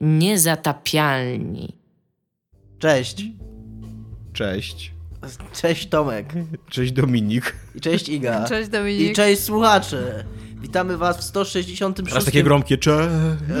[0.00, 1.76] Niezatapialni.
[2.78, 3.24] Cześć.
[4.32, 4.92] Cześć.
[5.52, 6.32] Cześć Tomek.
[6.70, 7.56] Cześć Dominik.
[7.74, 8.44] I cześć Iga.
[8.48, 9.14] Cześć I Dominik.
[9.16, 10.24] cześć słuchacze.
[10.60, 13.08] Witamy was w 166 Raz takie gromkie cześć.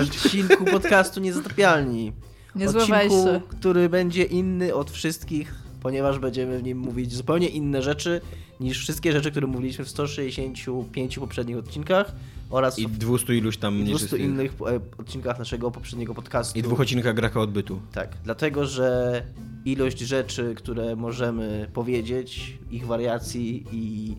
[0.02, 2.12] odcinku podcastu Niezatapialni.
[2.54, 8.20] Niezłe Odcinku, który będzie inny od wszystkich, ponieważ będziemy w nim mówić zupełnie inne rzeczy
[8.60, 12.12] niż wszystkie rzeczy, które mówiliśmy w 165 poprzednich odcinkach
[12.50, 14.20] oraz I w dwustu iluś tam 200 nieczystych.
[14.20, 16.58] innych e, odcinkach naszego poprzedniego podcastu.
[16.58, 17.80] I dwóch odcinkach Graka odbytu.
[17.92, 19.22] Tak, dlatego że
[19.64, 24.14] ilość rzeczy, które możemy powiedzieć, ich wariacji i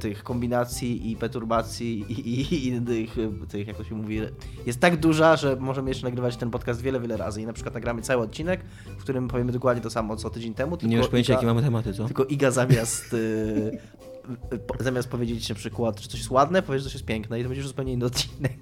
[0.00, 4.20] tych kombinacji i perturbacji i, i, innych e, tych, jak to się mówi,
[4.66, 7.74] jest tak duża, że możemy jeszcze nagrywać ten podcast wiele, wiele razy i na przykład
[7.74, 8.60] nagramy cały odcinek,
[8.98, 11.62] w którym powiemy dokładnie to samo co tydzień temu, tylko Nie masz pojęcia, jakie mamy
[11.62, 12.04] tematy, co?
[12.04, 16.84] tylko Iga zamiast e, po- zamiast powiedzieć na przykład, że coś jest ładne, powiesz, że
[16.84, 18.52] coś jest piękne i to będzie już zupełnie inny odcinek.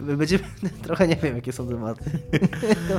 [0.00, 0.44] My Będziemy,
[0.82, 2.04] trochę nie wiem, jakie są tematy.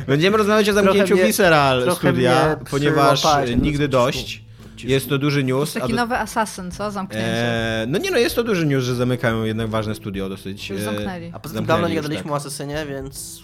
[0.07, 3.23] Będziemy rozmawiać o zamknięciu Visceral studia, ponieważ
[3.61, 4.44] nigdy dość.
[4.87, 5.73] Jest to duży news.
[5.73, 6.91] Taki a do- nowy asasyn, co?
[6.91, 7.81] Zamknięcie.
[7.81, 10.69] Eee, no nie no, jest to duży news, że zamykają jednak ważne studio dosyć.
[10.69, 11.31] Już e, zamknęli.
[11.33, 12.31] A poza tym dawno nie gadaliśmy tak.
[12.31, 13.43] o Asesynie, więc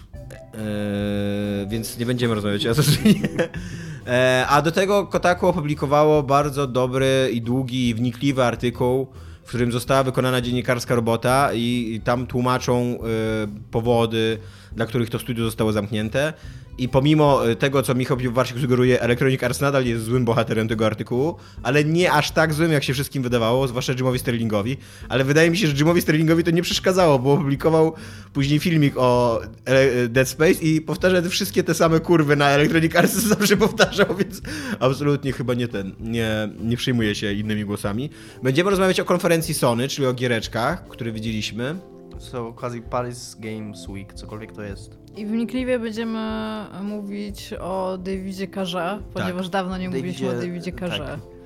[0.54, 3.30] Eee, więc nie będziemy rozmawiać o Assassinie.
[4.08, 9.08] Eee, a do tego Kotaku opublikowało bardzo dobry i długi i wnikliwy artykuł,
[9.44, 12.98] w którym została wykonana dziennikarska robota i, i tam tłumaczą e,
[13.72, 14.38] powody,
[14.72, 16.34] dla których to studio zostało zamknięte.
[16.78, 20.86] I pomimo e, tego, co Michał Piwowarczyk sugeruje, Electronic Arts nadal jest złym bohaterem tego
[20.86, 24.78] artykułu, ale nie aż tak złym, jak się wszystkim wydawało, zwłaszcza Jimowi Sterlingowi.
[25.10, 27.94] Ale wydaje mi się, że Jimowi Sterlingowi to nie przeszkadzało, bo opublikował
[28.34, 33.14] później filmik o e, Dead Space i powtarza wszystkie te same kurwy na Electronic Arts,
[33.36, 34.42] zawsze powtarzał, więc
[34.80, 38.10] absolutnie chyba nie ten, nie, nie przyjmuje się innymi głosami.
[38.44, 41.76] Będziemy rozmawiać o konferencji Sony, czyli o giereczkach, które widzieliśmy.
[42.20, 45.01] so quasi Paris Games Week, cokolwiek to jest.
[45.18, 46.20] I wnikliwie będziemy
[46.84, 51.06] mówić o Davidzie Carze, ponieważ dawno nie mówiliśmy o Davidzie- Davidzie Carze.
[51.06, 51.41] tak.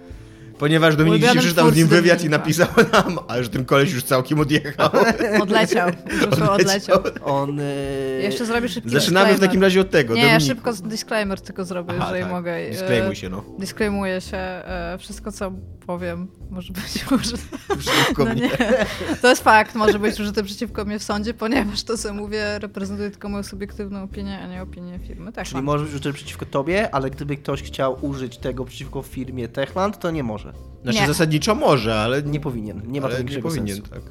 [0.60, 4.04] Ponieważ Dominik Ulubionym przeczytał z nim wywiad i napisał nam, a że ten koleś już
[4.04, 4.90] całkiem odjechał.
[5.44, 5.90] Odleciał.
[6.12, 7.00] Już odleciał.
[7.24, 7.58] On...
[7.58, 8.22] Yy...
[8.22, 9.50] Jeszcze zrobię szybki Zaczynamy w disclaimer.
[9.50, 10.14] takim razie od tego.
[10.16, 12.32] Nie, ja szybko disclaimer tylko zrobię, Aha, jeżeli tak.
[12.32, 12.52] mogę.
[12.56, 13.44] E, Disclaimuj się, no.
[13.60, 14.38] Disclaimuję się.
[14.38, 15.52] E, Wszystko, co
[15.86, 16.84] powiem, może być
[17.20, 17.58] użyte.
[17.78, 18.42] Przeciwko No mnie.
[18.42, 18.86] nie.
[19.22, 23.12] To jest fakt, może być użyte przeciwko mnie w sądzie, ponieważ to, co mówię, reprezentuje
[23.12, 25.32] tylko moją subiektywną opinię, a nie opinię firmy.
[25.32, 25.66] Tak, Czyli mam.
[25.66, 30.12] może być użyte przeciwko tobie, ale gdyby ktoś chciał użyć tego przeciwko firmie Techland, to
[30.12, 30.45] nie może.
[30.84, 31.08] Znaczy Nie.
[31.08, 32.82] zasadniczo może, ale Nie powinien.
[32.92, 33.92] Nie ma to ale nie większego powinien, sensu.
[33.92, 34.02] tak.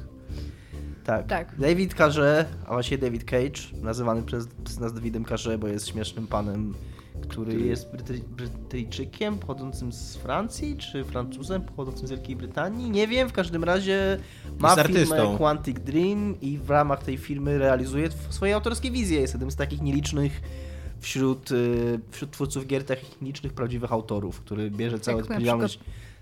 [1.03, 1.27] Tak.
[1.27, 1.59] Tak.
[1.59, 6.27] David Carze, a właściwie David Cage, nazywany przez, przez nas Davidem Carze, bo jest śmiesznym
[6.27, 6.73] panem,
[7.21, 12.89] który, Który- jest Bryty, Brytyjczykiem pochodzącym z Francji, czy Francuzem pochodzącym z Wielkiej Brytanii.
[12.89, 14.17] Nie wiem, w każdym razie
[14.59, 15.35] ma firmę.
[15.37, 19.21] Quantic Dream i w ramach tej firmy realizuje swoje autorskie wizje.
[19.21, 20.41] Jest jednym z takich nielicznych
[20.99, 25.67] wśród, y, wśród twórców gier technicznych prawdziwych autorów, który bierze całą Jak na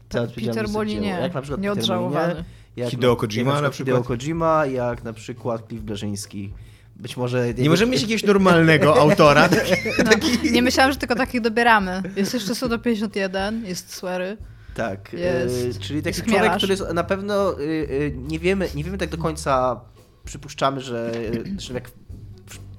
[0.09, 1.21] całą Peter Molinie, dzieło.
[1.21, 2.27] Jak na przykład Peter nieodżałowany.
[2.27, 4.19] Molinie, jak Hideo na- Kojima jak na Hideo przykład.
[4.19, 6.53] Kojima, jak na przykład Cliff Bleszyński.
[6.95, 7.53] Być może...
[7.53, 9.49] Nie możemy mieć jakiegoś normalnego autora.
[10.05, 10.11] No,
[10.51, 12.01] nie myślałam, że tylko takich dobieramy.
[12.15, 14.37] Jest jeszcze Sudo 51, jest Swery.
[14.75, 18.69] Tak, Jest- y, czyli taki jest człowiek, który jest na pewno y, y, nie wiemy,
[18.75, 19.81] nie wiemy tak do końca,
[20.25, 21.11] przypuszczamy, że,
[21.57, 21.91] że jak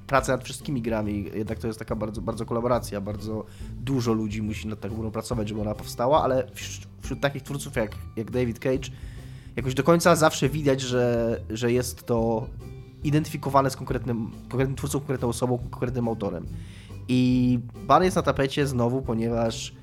[0.07, 3.45] praca nad wszystkimi grami, jednak to jest taka bardzo, bardzo kolaboracja, bardzo
[3.81, 7.77] dużo ludzi musi nad taką grą pracować, żeby ona powstała, ale wśród, wśród takich twórców
[7.77, 8.91] jak, jak David Cage
[9.57, 12.47] jakoś do końca zawsze widać, że, że jest to
[13.05, 16.47] identyfikowane z konkretnym, konkretnym twórcą, konkretną osobą, konkretnym autorem.
[17.09, 19.75] I ban jest na tapecie znowu, ponieważ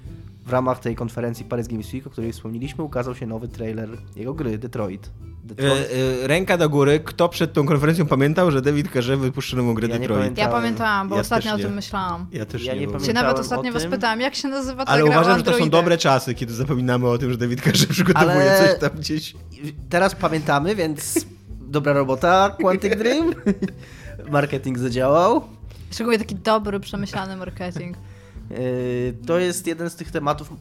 [0.46, 4.34] w ramach tej konferencji Paris Games Week, o której wspomnieliśmy, ukazał się nowy trailer jego
[4.34, 5.12] gry Detroit.
[5.44, 5.72] Detroit.
[5.74, 7.00] E, e, Ręka do góry.
[7.00, 10.20] Kto przed tą konferencją pamiętał, że David Carze wypuszcza nową grę Ja nie Detroit?
[10.22, 10.46] pamiętam.
[10.46, 12.26] Ja pamiętałam, bo Ja ostatnio o tym myślałam.
[12.32, 15.04] Ja też Ja nie, nie Pamiętałem nawet ostatnio was pytałam, jak się nazywa ta Ale
[15.04, 18.52] gra uważam, że to są dobre czasy, kiedy zapominamy o tym, że David Carze przygotowuje
[18.52, 19.34] Ale- coś tam gdzieś.
[19.90, 23.34] Teraz pamiętamy, więc dobra robota, Quantic Dream.
[24.32, 25.42] Marketing zadziałał.
[25.92, 27.98] Szczególnie taki dobry, przemyślany marketing.
[28.52, 30.54] Yy, To jest jeden z tych tematów,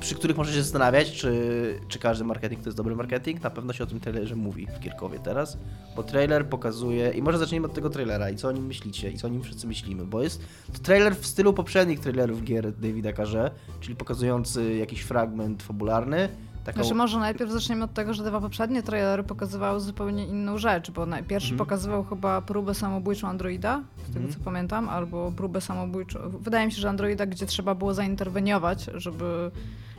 [0.00, 3.42] przy których możecie się zastanawiać, czy, czy każdy marketing to jest dobry marketing.
[3.42, 5.58] Na pewno się o tym trailerze mówi w Kierkowie teraz,
[5.96, 9.16] bo trailer pokazuje, i może zacznijmy od tego trailera i co o nim myślicie i
[9.16, 10.40] co o nim wszyscy myślimy, bo jest
[10.72, 13.50] to trailer w stylu poprzednich trailerów gier Davida Carze,
[13.80, 16.28] czyli pokazujący jakiś fragment fabularny.
[16.64, 16.80] Taką...
[16.80, 21.06] Znaczy może najpierw zaczniemy od tego, że dwa poprzednie trailery pokazywały zupełnie inną rzecz, bo
[21.28, 21.58] pierwszy Mhm.
[21.58, 24.32] pokazywał chyba próbę samobójczą Androida, z tego Mhm.
[24.34, 26.18] co pamiętam, albo próbę samobójczą.
[26.40, 29.50] Wydaje mi się, że Androida, gdzie trzeba było zainterweniować, żeby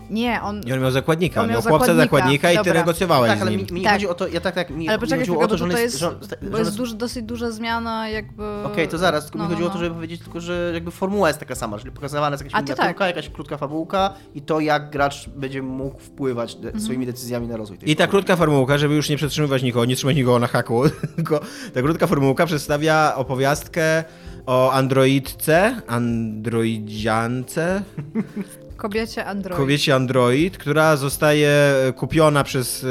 [0.09, 0.61] Nie, on...
[0.65, 2.03] I on miał zakładnika, On miał miał chłopca zakładnika.
[2.37, 3.93] zakładnika i ty negocjowałeś Tak, ale z mi, mi nie Tak.
[3.93, 5.71] chodzi o to, ja tak, tak, mi, Ale poczekaj, chodziło chwilkę, o to, że on
[5.81, 5.99] jest...
[5.99, 8.43] Że, on- że bo on jest jest duży, dosyć duża zmiana jakby...
[8.63, 9.83] Okej, to zaraz, tylko No, mi no, chodziło o to, no.
[9.83, 13.07] żeby powiedzieć tylko, że jakby formuła jest taka sama, czyli pokazywana jest jakaś miniaturka, tak.
[13.07, 16.83] jakaś krótka fabułka i to jak gracz będzie mógł wpływać de- Mhm.
[16.83, 19.95] swoimi decyzjami na rozwój tej I ta krótka formułka, żeby już nie przetrzymywać nikogo, nie
[19.95, 20.83] trzymać nikogo na haku,
[21.15, 21.39] tylko
[21.73, 24.03] ta krótka formułka przedstawia opowiastkę
[24.45, 27.83] o androidce, androidziance,
[28.83, 29.57] Kobiecie Android.
[29.57, 32.85] kobiecie android, która zostaje kupiona przez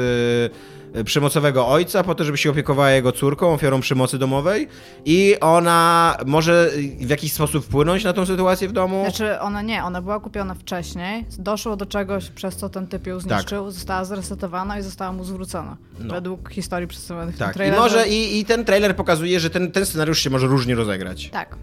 [0.95, 4.67] e, przemocowego ojca po to, żeby się opiekowała jego córką, ofiarą przemocy domowej
[5.05, 6.69] i ona może
[6.99, 9.01] w jakiś sposób wpłynąć na tą sytuację w domu.
[9.03, 13.19] Znaczy, ona nie, ona była kupiona wcześniej, doszło do czegoś, przez co ten typ ją
[13.19, 15.77] zniszczył, została zresetowana i została mu zwrócona.
[15.97, 16.05] Tak.
[16.07, 16.13] No.
[16.13, 17.81] Według historii przedstawionych w tym Tak, i trailerze.
[17.81, 21.29] może i, i ten trailer pokazuje, że ten, ten scenariusz się może różnie rozegrać.
[21.29, 21.55] Tak.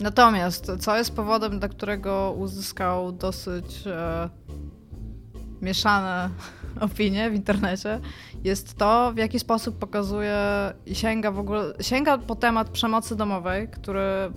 [0.00, 4.28] Natomiast, co jest powodem, dla którego uzyskał dosyć e,
[5.62, 6.30] mieszane
[6.80, 8.00] opinie w internecie,
[8.44, 10.38] jest to, w jaki sposób pokazuje
[10.86, 14.30] i sięga w ogóle, sięga po temat przemocy domowej, który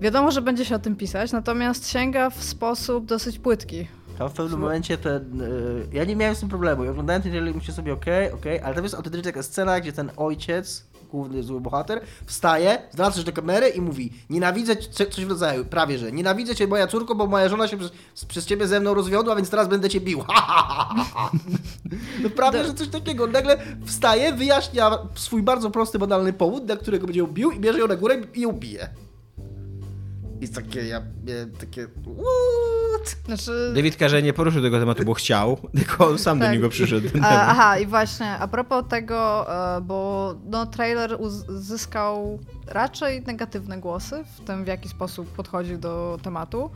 [0.00, 3.86] wiadomo, że będzie się o tym pisać, natomiast sięga w sposób dosyć płytki.
[4.18, 5.40] Tam w pewnym momencie ten.
[5.40, 6.84] y, ja nie miałem z tym problemu.
[6.84, 10.10] Ja oglądałem ten i myślę sobie, okej, okej, ale tam jest taka scena, gdzie ten
[10.16, 15.30] ojciec, główny zły bohater, wstaje, zwraca się do kamery i mówi: Nienawidzę cię, coś w
[15.30, 17.90] rodzaju, prawie że, nienawidzę cię, moja córko, bo moja żona się przez,
[18.28, 20.24] przez ciebie ze mną rozwiodła, więc teraz będę cię bił.
[22.22, 23.26] no prawie, że coś takiego.
[23.26, 27.78] Nagle wstaje, wyjaśnia swój bardzo prosty, banalny powód, dla którego będzie ją bił i bierze
[27.78, 28.88] ją na górę i ją bije.
[30.40, 31.02] I takie, ja
[31.60, 31.88] takie.
[33.04, 33.16] What?
[33.26, 36.54] Znaczy, David Carze nie poruszył tego tematu, bo chciał, tylko on sam do Tak.
[36.54, 37.08] niego przyszedł.
[37.22, 39.46] A, aha, i właśnie, a propos tego,
[39.76, 41.16] e, bo no, trailer
[41.48, 46.70] uzyskał raczej negatywne głosy w tym, w jaki sposób podchodzi do tematu,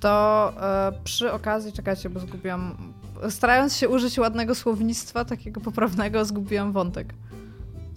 [0.00, 2.92] to e, przy okazji, czekajcie, bo zgubiłam,
[3.30, 7.14] starając się użyć ładnego słownictwa, takiego poprawnego, zgubiłam wątek.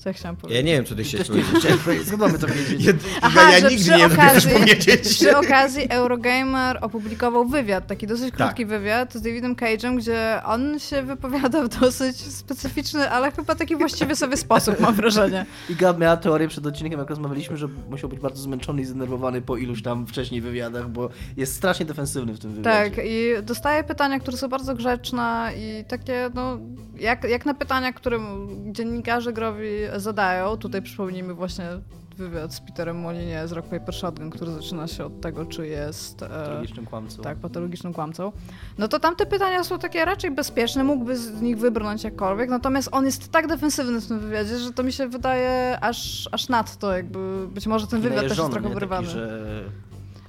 [0.04, 0.66] Co ja chciałam Ja powiedzieć?
[0.66, 2.08] nie wiem, co ty chciałeś nie powiedzieć.
[2.08, 2.86] skąd mamy to wiedzieć?
[2.88, 5.10] Ja, Aha, ja że nigdy przy nie wiem, okazji- powiedzieć.
[5.10, 8.38] Przy okazji Eurogamer opublikował wywiad, taki dosyć Tak.
[8.48, 13.76] krótki wywiad z Davidem Cage'em, gdzie on się wypowiada w dosyć specyficzny, ale chyba taki
[13.76, 15.46] właściwy sobie sposób, mam wrażenie.
[15.70, 19.58] Iga miała teorię przed odcinkiem, jak rozmawialiśmy, że musiał być bardzo zmęczony i zdenerwowany po
[19.58, 22.90] iluś tam wcześniej wywiadach, bo jest strasznie defensywny w tym wywiadzie.
[22.92, 26.60] Tak, i dostaje pytania, które są bardzo grzeczne i takie, no,
[27.00, 28.20] jak, jak na pytania, które
[28.72, 30.58] dziennikarze growi zadają.
[30.58, 31.66] Tutaj przypomnijmy właśnie
[32.18, 36.24] wywiad z Peterem Molinie z Rock Paper Shotgun, który zaczyna się od tego, czy jest...
[36.24, 37.22] E, Tragicznym kłamcą.
[37.22, 38.32] tak, patologiczną kłamcą.
[38.78, 43.06] No to tamte pytania są takie raczej bezpieczne, mógłby z nich wybrnąć jakkolwiek, natomiast on
[43.06, 47.48] jest tak defensywny w tym wywiadzie, że to mi się wydaje aż, aż nadto, jakby
[47.48, 48.74] być może ten wywiad też jest trochę nie?
[48.74, 49.08] wyrwany.
[49.08, 49.64] Taki, że...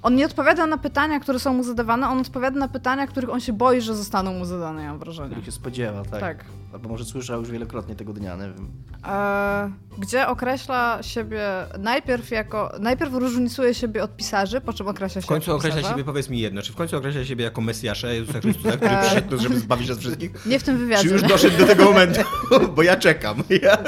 [0.02, 3.40] On nie odpowiada na pytania, które są mu zadawane, on odpowiada na pytania, których on
[3.40, 5.28] się boi, że zostaną mu zadane, ja mam wrażenie.
[5.28, 6.20] których się spodziewa, tak.
[6.20, 6.44] Tak.
[6.72, 8.68] Albo może słyszał już wielokrotnie tego dnia, nie wiem.
[9.06, 15.24] E, gdzie określa siebie najpierw jako, najpierw różnicuje siebie od pisarzy, po czym określa W
[15.24, 15.94] się końcu określa pisarza.
[15.94, 19.38] siebie, powiedz mi jedno, czy w końcu określa siebie jako Mesjasza Jezusa Chrystusa, który przyszedł,
[19.38, 20.46] żeby zbawić nas wszystkich?
[20.46, 22.20] Nie w tym wywiadzie, Czy już doszedł do tego momentu?
[22.76, 23.36] Bo ja czekam.
[23.62, 23.78] Ja...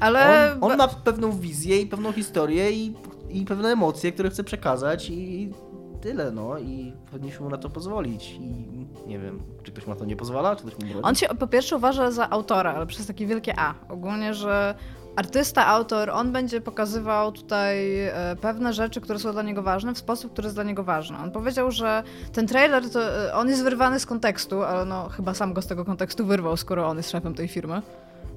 [0.00, 0.52] ale...
[0.60, 2.94] On, on ma pewną wizję i pewną historię i,
[3.36, 5.50] i pewne emocje, które chce przekazać i
[6.00, 6.58] tyle, no.
[6.58, 8.30] I powinniśmy mu na to pozwolić.
[8.30, 11.02] I nie wiem, czy ktoś ma to nie pozwala, czy ktoś mu broni?
[11.02, 13.74] On się po pierwsze uważa za autora, ale przez takie wielkie A.
[13.88, 14.74] Ogólnie, że
[15.16, 19.98] artysta, autor, on będzie pokazywał tutaj e, pewne rzeczy, które są dla niego ważne, w
[19.98, 21.16] sposób, który jest dla niego ważny.
[21.18, 22.02] On powiedział, że
[22.32, 25.66] ten trailer, to, e, on jest wyrwany z kontekstu, ale no chyba sam go z
[25.66, 27.82] tego kontekstu wyrwał, skoro on jest szefem tej firmy.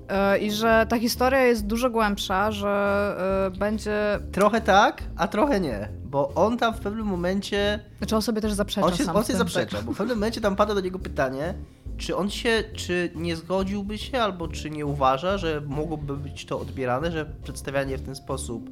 [0.09, 4.19] E, I że ta historia jest dużo głębsza, że e, będzie...
[4.31, 5.89] Trochę tak, a trochę nie.
[6.05, 9.23] Bo on tam w pewnym momencie Znaczy on sobie też zaprzecza On się, sam on
[9.23, 9.85] się zaprzecza, tak.
[9.85, 11.53] bo w pewnym momencie tam pada do niego pytanie,
[11.97, 16.59] czy on się, czy nie zgodziłby się, albo czy nie uważa, że mogłoby być to
[16.59, 18.69] odbierane, że przedstawianie w ten sposób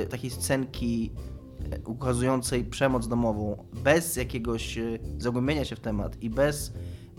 [0.00, 1.10] e, takiej scenki
[1.86, 4.78] ukazującej przemoc domową, bez jakiegoś
[5.18, 6.72] zagłębienia się w temat i bez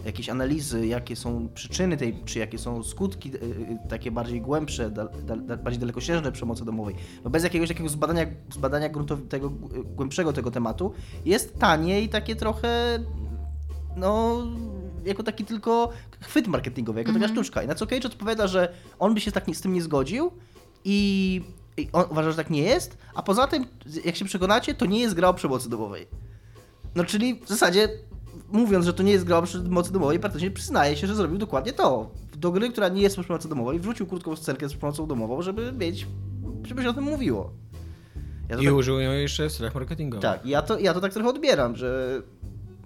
[0.05, 4.91] jakiejś analizy, jakie są przyczyny tej, czy jakie są skutki e, e, takie bardziej głębsze,
[4.91, 9.83] dal, dal, bardziej dalekosiężne przemocy domowej, no bez jakiegoś takiego zbadania, zbadania gruntow, tego, e,
[9.83, 10.93] głębszego tego tematu,
[11.25, 12.99] jest tanie i takie trochę,
[13.95, 14.37] no,
[15.05, 17.63] jako taki tylko chwyt marketingowy, jako taka sztuczka.
[17.63, 20.31] I na co Cage odpowiada, że on by się tak z tym nie zgodził
[20.85, 21.41] i,
[21.77, 23.65] i on uważa, że tak nie jest, a poza tym,
[24.05, 26.07] jak się przekonacie, to nie jest gra o przemocy domowej.
[26.95, 27.89] No czyli w zasadzie
[28.51, 31.73] mówiąc, że to nie jest gra o przemocy domowej, praktycznie przyznaje się, że zrobił dokładnie
[31.73, 32.11] to.
[32.37, 35.71] Do gry, która nie jest o przemocy domowej, wrzucił krótką scenkę z przemocą domową, żeby
[35.71, 36.07] mieć,
[36.63, 37.51] żeby się o tym mówiło.
[38.49, 40.21] Ja I tak, użył ją jeszcze w celach marketingowych.
[40.21, 42.21] tak, ja to, ja to tak trochę odbieram, że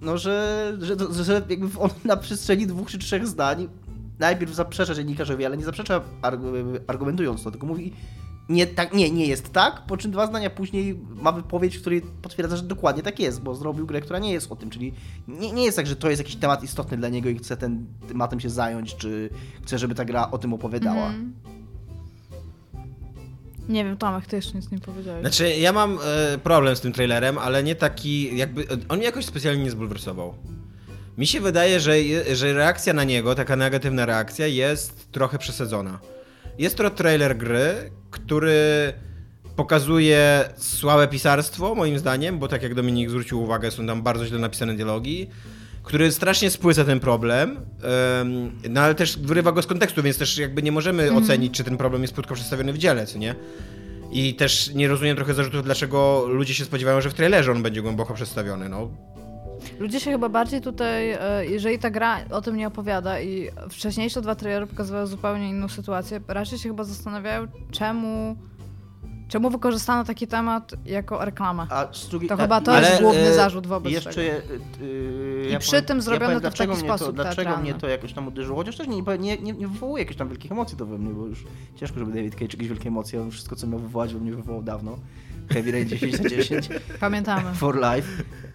[0.00, 3.68] no, że, że, że, że jakby on na przestrzeni dwóch czy trzech zdań
[4.18, 7.92] najpierw zaprzecza dziennikarzowi, ale nie zaprzecza argu- argumentując to, tylko mówi
[8.48, 12.02] nie, tak, nie, nie jest tak, po czym dwa zdania później ma wypowiedź, w której
[12.22, 14.92] potwierdza, że dokładnie tak jest, bo zrobił grę, która nie jest o tym, czyli
[15.28, 17.86] nie, nie jest tak, że to jest jakiś temat istotny dla niego i chce ten
[18.08, 19.30] tematem się zająć, czy
[19.62, 21.06] chce, żeby ta gra o tym opowiadała.
[21.06, 21.34] Mhm.
[23.68, 25.20] Nie wiem, Tomek, ty jeszcze nic nie powiedziałeś.
[25.20, 29.24] Znaczy, ja mam e, problem z tym trailerem, ale nie taki, jakby, on mnie jakoś
[29.24, 30.34] specjalnie nie zbulwersował.
[31.18, 31.94] Mi się wydaje, że,
[32.32, 35.98] że reakcja na niego, taka negatywna reakcja, jest trochę przesadzona.
[36.58, 38.92] Jest to trailer gry, który
[39.56, 44.38] pokazuje słabe pisarstwo, moim zdaniem, bo tak jak Dominik zwrócił uwagę, są tam bardzo źle
[44.38, 45.26] napisane dialogi,
[45.82, 47.50] który strasznie spłyca ten problem,
[48.20, 51.64] em, no ale też wyrywa go z kontekstu, więc też jakby nie możemy ocenić, czy
[51.64, 53.34] ten problem jest krótko przedstawiony w dziele, co nie?
[54.12, 57.82] I też nie rozumiem trochę zarzutów, dlaczego ludzie się spodziewają, że w trailerze on będzie
[57.82, 58.68] głęboko przedstawiony.
[58.68, 58.90] No,
[59.78, 64.20] Ludzie się chyba bardziej tutaj, e, jeżeli ta gra o tym nie opowiada i wcześniejsze
[64.22, 68.36] dwa trailery pokazywały zupełnie inną sytuację, raczej się chyba zastanawiają, czemu,
[69.28, 71.66] czemu wykorzystano taki temat jako reklamę.
[71.70, 74.22] A z drugiej, To chyba to ale, jest główny e, zarzut wobec jeszcze, tego.
[74.80, 77.34] yy, I ja przy powiem- tym zrobione powiem, to w taki mnie to, sposób Dlaczego
[77.42, 77.62] teatralny.
[77.70, 80.52] mnie to jakoś tam uderzyło, chociaż też nie, nie, nie, nie wywołuje jakichś tam wielkich
[80.52, 81.44] emocji to we mnie, bo już
[81.76, 84.62] ciężko, żeby David Cage jakieś wielkie emocje, on wszystko co miał wywołać, we mnie wywołał
[84.62, 84.98] dawno.
[85.50, 86.68] Heavy Rain 10 na 10
[87.00, 87.54] Pamiętamy.
[87.54, 88.08] for life.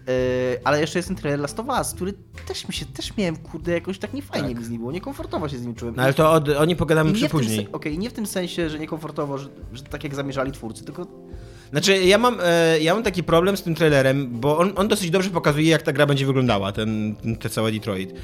[0.06, 2.12] Yy, ale jeszcze jest ten trailer Last of Us, który
[2.48, 4.58] też mi się, też miałem, kurde, jakoś tak niefajnie Tak.
[4.58, 5.94] mi z nim było, niekomfortowo się z nim czułem.
[5.96, 7.68] no ale to od, o nim pogadamy przy później.
[7.72, 11.06] Okej, nie w tym sensie, że niekomfortowo, że, że tak jak zamierzali twórcy, tylko
[11.70, 15.10] Znaczy, ja mam, e, ja mam taki problem z tym trailerem, bo on, on dosyć
[15.10, 18.14] dobrze pokazuje, jak ta gra będzie wyglądała, ten, te całe Detroit.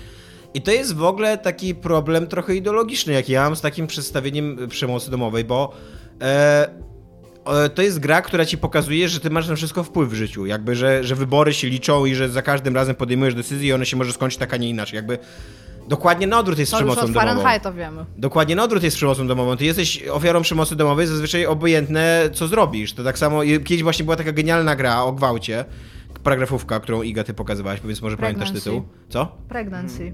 [0.55, 4.59] I to jest w ogóle taki problem trochę ideologiczny, jaki ja mam z takim przedstawieniem
[4.69, 5.73] przemocy domowej, bo
[6.21, 6.69] e, e,
[7.75, 10.47] to jest gra, która ci pokazuje, że ty masz na wszystko wpływ w życiu.
[10.47, 13.87] Jakby, że, że wybory się liczą i że za każdym razem podejmujesz decyzję i one
[13.87, 14.97] się może skończyć tak, a nie inaczej.
[14.97, 15.19] Jakby
[15.89, 17.27] dokładnie na odwrót jest To już przemocą od domową.
[17.27, 18.05] Fahrenheita wiemy.
[18.17, 19.57] Dokładnie na odwrót jest przemocą domową.
[19.57, 22.93] Ty jesteś ofiarą przemocy domowej, zazwyczaj obojętne, co zrobisz.
[22.93, 25.65] To tak samo, kiedyś właśnie była taka genialna gra o gwałcie,
[26.23, 28.71] paragrafówka, którą Iga ty pokazywałaś, więc może pamiętasz Pregnancy.
[28.71, 28.89] tytuł.
[29.09, 29.37] Co?
[29.49, 30.13] Pregnancy.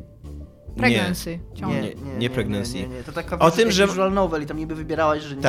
[0.77, 1.39] Pregnancy.
[1.55, 1.83] Ciągle.
[1.83, 2.75] Nie, nie pregnancy.
[2.75, 5.43] Nie, nie, To taka O tym, że- visual novel i tam niby wybierałaś, że nie.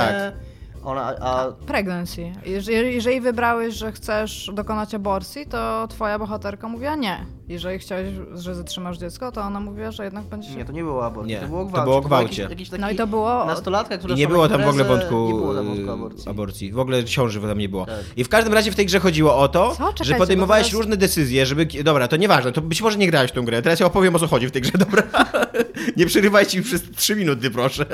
[0.86, 2.32] Ona, a, Pregnancy.
[2.46, 7.25] Jeżeli, jeżeli wybrałeś, że chcesz dokonać aborcji, to twoja bohaterka mówiła nie.
[7.48, 10.56] Jeżeli chciałeś, że zatrzymasz dziecko, to ona mówiła, że jednak będzie się...
[10.56, 11.86] nie, to nie było aborcji, Nie, to było o to gwałcie.
[11.86, 12.42] było gwałcie.
[12.42, 13.46] Jakiś, jakiś taki No i to było...
[13.46, 16.30] Nastolatka, która I nie było tam w ogóle wątku, Nie było tam wątku aborcji.
[16.30, 16.72] aborcji.
[16.72, 17.86] W ogóle ciąży tam nie było.
[17.86, 17.96] Tak.
[18.18, 19.72] I w każdym razie w tej grze chodziło o to?
[19.77, 21.65] Czekajcie, że podejmowałeś teraz- różne decyzje, żeby...
[21.84, 23.62] Dobra, to nieważne, to być może nie grałeś w tą grę.
[23.62, 25.04] Teraz ja opowiem o co chodzi w tej grze, dobra?
[25.98, 27.86] nie przerywajcie mi przez 3 minuty, proszę.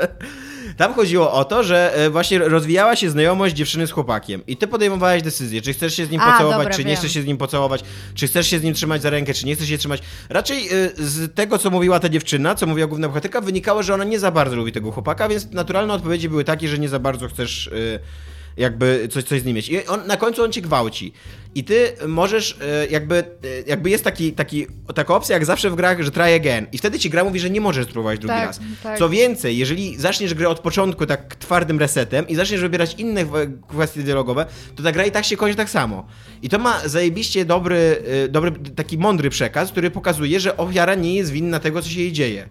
[0.77, 4.67] Tam chodziło o to, że e, właśnie rozwijała się znajomość dziewczyny z chłopakiem i ty
[4.67, 6.97] podejmowałeś decyzję, czy chcesz się z nim A, pocałować, dobra, czy nie wiem.
[6.97, 7.83] chcesz się z nim pocałować,
[8.15, 10.01] czy chcesz się z nim trzymać za rękę, czy nie chcesz się trzymać.
[10.29, 14.03] Raczej e, z tego, co mówiła ta dziewczyna, co mówiła główna bohaterka, wynikało, że ona
[14.03, 17.27] nie za bardzo lubi tego chłopaka, więc naturalne odpowiedzi były takie, że nie za bardzo
[17.27, 19.69] chcesz e, jakby coś, coś z nim mieć.
[19.69, 21.13] I on, na końcu on cię gwałci.
[21.55, 23.23] I ty możesz, e, jakby, e,
[23.67, 26.67] jakby jest taki, taki, taka opcja jak zawsze w grach, że try again.
[26.71, 28.59] I wtedy ci gra mówi, że nie możesz spróbować drugi Tak, raz.
[28.83, 28.99] tak.
[28.99, 33.25] Co więcej, jeżeli zaczniesz grę od początku tak twardym resetem i zaczniesz wybierać inne
[33.69, 36.07] kwestie dialogowe, to ta gra i tak się kończy tak samo.
[36.41, 41.15] I to ma zajebiście dobry, y, dobry taki mądry przekaz, który pokazuje, że ofiara nie
[41.15, 42.49] jest winna tego, co się jej dzieje.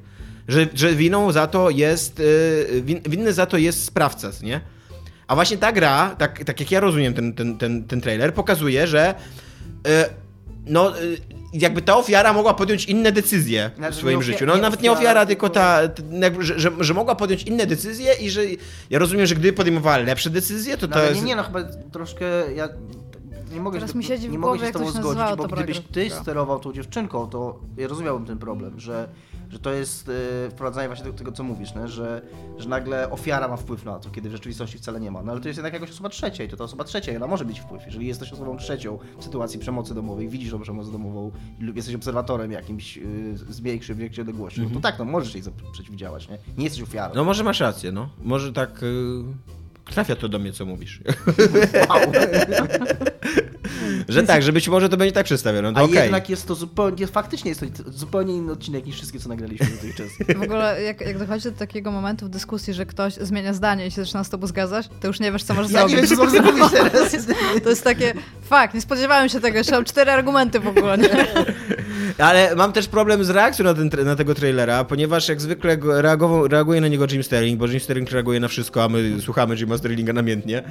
[0.49, 2.23] Że, że winą za to jest,
[2.83, 4.61] win, winny za to jest sprawca, nie?
[5.31, 8.87] A właśnie ta gra, tak, tak jak ja rozumiem ten, ten, ten, ten trailer, pokazuje,
[8.87, 9.15] że
[9.87, 9.91] y,
[10.67, 11.19] no, y,
[11.53, 14.47] jakby ta ofiara mogła podjąć inne decyzje Znaczy, w swoim życiu.
[14.47, 18.15] No nie nawet nie ofiara, tylko ta, jakby, że, że, że mogła podjąć inne decyzje
[18.15, 18.41] i że
[18.91, 21.21] ja rozumiem, że gdyby podejmowała lepsze decyzje, to No, to ale jest...
[21.21, 22.69] nie, nie, no chyba troszkę ja
[23.53, 25.45] nie mogę Teraz się, mi siedzi w nie głowie, mogę się z tobą zgodzić, bo
[25.45, 29.09] gdybyś ty sterował tą dziewczynką, to ja rozumiałbym ten problem, że,
[29.51, 31.89] że to jest e, wprowadzanie właśnie tego, tego co mówisz, nie?
[31.89, 32.23] Że,
[32.59, 35.23] że nagle ofiara ma wpływ na to, kiedy w rzeczywistości wcale nie ma.
[35.23, 37.45] No ale to jest jednak jakaś osoba trzecia i to ta osoba trzecia, ona może
[37.45, 37.87] mieć wpływ.
[37.87, 41.31] Jeżeli jesteś osobą trzecią w sytuacji przemocy domowej, widzisz tą przemoc domową
[41.61, 45.45] lub jesteś obserwatorem jakimś y, z większej, większej odległości, no to tak, no możesz jej
[45.73, 46.39] przeciwdziałać, nie?
[46.59, 47.15] Nie jesteś ofiarą.
[47.15, 48.09] No może masz rację, no.
[48.23, 48.83] Może tak...
[48.83, 49.23] Y...
[49.85, 51.01] Trafia to do mnie, co mówisz.
[51.89, 52.01] Wow.
[54.09, 55.97] Że tak, że być może to będzie tak przedstawione, no to A okej.
[56.03, 60.07] jednak jest to zupełnie, faktycznie jest to zupełnie inny odcinek niż wszystkie, co nagraliśmy dotychczas.
[60.39, 63.91] W ogóle jak, jak dochodzi do takiego momentu w dyskusji, że ktoś zmienia zdanie i
[63.91, 66.11] się zaczyna z tobą zgadzać, to już nie wiesz, co masz Ja nie zrobić.
[66.11, 67.17] wiem, co mam zrobić teraz.
[67.63, 71.09] To jest takie, fakt, nie spodziewałem się tego, jeszcze mam cztery argumenty w ogóle, nie?
[72.19, 76.03] Ale mam też problem z reakcją na, ten, na tego trailera, ponieważ jak zwykle go-
[76.03, 79.57] reagował, reaguje na niego Jim Sterling, bo Jim Sterling reaguje na wszystko, a my słuchamy
[79.57, 80.63] Jima Sterlinga namiętnie.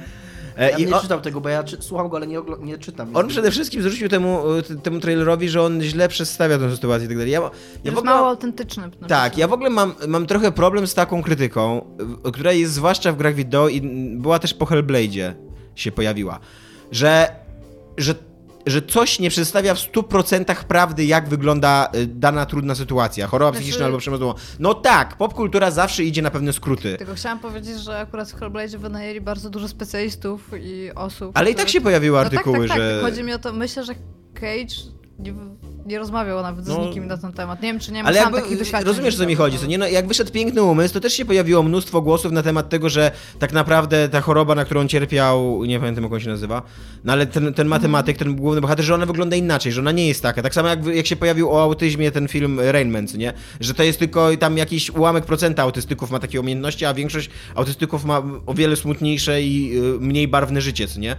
[0.60, 2.62] E, Ja i nie o- czytam tego, bo ja czy, słucham go, ale nie, ogl-
[2.62, 3.16] nie czytam.
[3.16, 7.08] On przede wszystkim zarzucił temu, e, temu trailerowi, że on źle przedstawia tę sytuację i
[7.08, 7.32] tak dalej.
[7.32, 7.50] Ja, ja
[7.84, 8.82] jest ogóle, mało autentyczny.
[8.82, 9.38] na tak, przykład.
[9.38, 11.84] ja w ogóle mam, mam trochę problem z taką krytyką,
[12.32, 13.80] która jest zwłaszcza w grach wideo i
[14.16, 15.32] była też po Hellblade'zie
[15.74, 16.40] się pojawiła,
[16.92, 17.28] że,
[17.96, 18.14] że,
[18.66, 23.62] że coś nie przedstawia w 100% prawdy, jak wygląda y, dana trudna sytuacja, choroba Znaczy-
[23.64, 24.40] psychiczna albo przemoc domowa.
[24.58, 26.96] No tak, popkultura zawsze idzie na pewne skróty.
[26.98, 31.30] Tylko chciałam powiedzieć, że akurat w Hellblade'zie wynajęli bardzo dużo specjalistów i osób.
[31.34, 32.78] Ale i które- tak się pojawiły No artykuły, tak, tak, tak.
[32.78, 33.00] że...
[33.02, 33.94] Chodzi mi o to, myślę, że
[34.34, 34.74] Cage
[35.22, 35.34] nie,
[35.86, 37.62] nie rozmawiał nawet z No, nikim na ten temat.
[37.62, 38.88] Nie wiem, czy nie ma Ale sam jakby, takich doświadczeń.
[38.88, 39.78] rozumiesz, co mi chodzi, co nie?
[39.78, 43.10] No, jak wyszedł Piękny Umysł, to też się pojawiło mnóstwo głosów na temat tego, że
[43.38, 46.62] tak naprawdę ta choroba, na którą cierpiał, nie pamiętam jak on się nazywa,
[47.04, 50.08] no ale ten, ten matematyk, ten główny bohater, że ona wygląda inaczej, że ona nie
[50.08, 50.42] jest taka.
[50.42, 53.32] Tak samo jak, jak się pojawił o autyzmie ten film Rain Man, nie?
[53.60, 58.04] Że to jest tylko tam jakiś ułamek procenta autystyków ma takie umiejętności, a większość autystyków
[58.04, 61.16] ma o wiele smutniejsze i y, mniej barwne życie, co nie?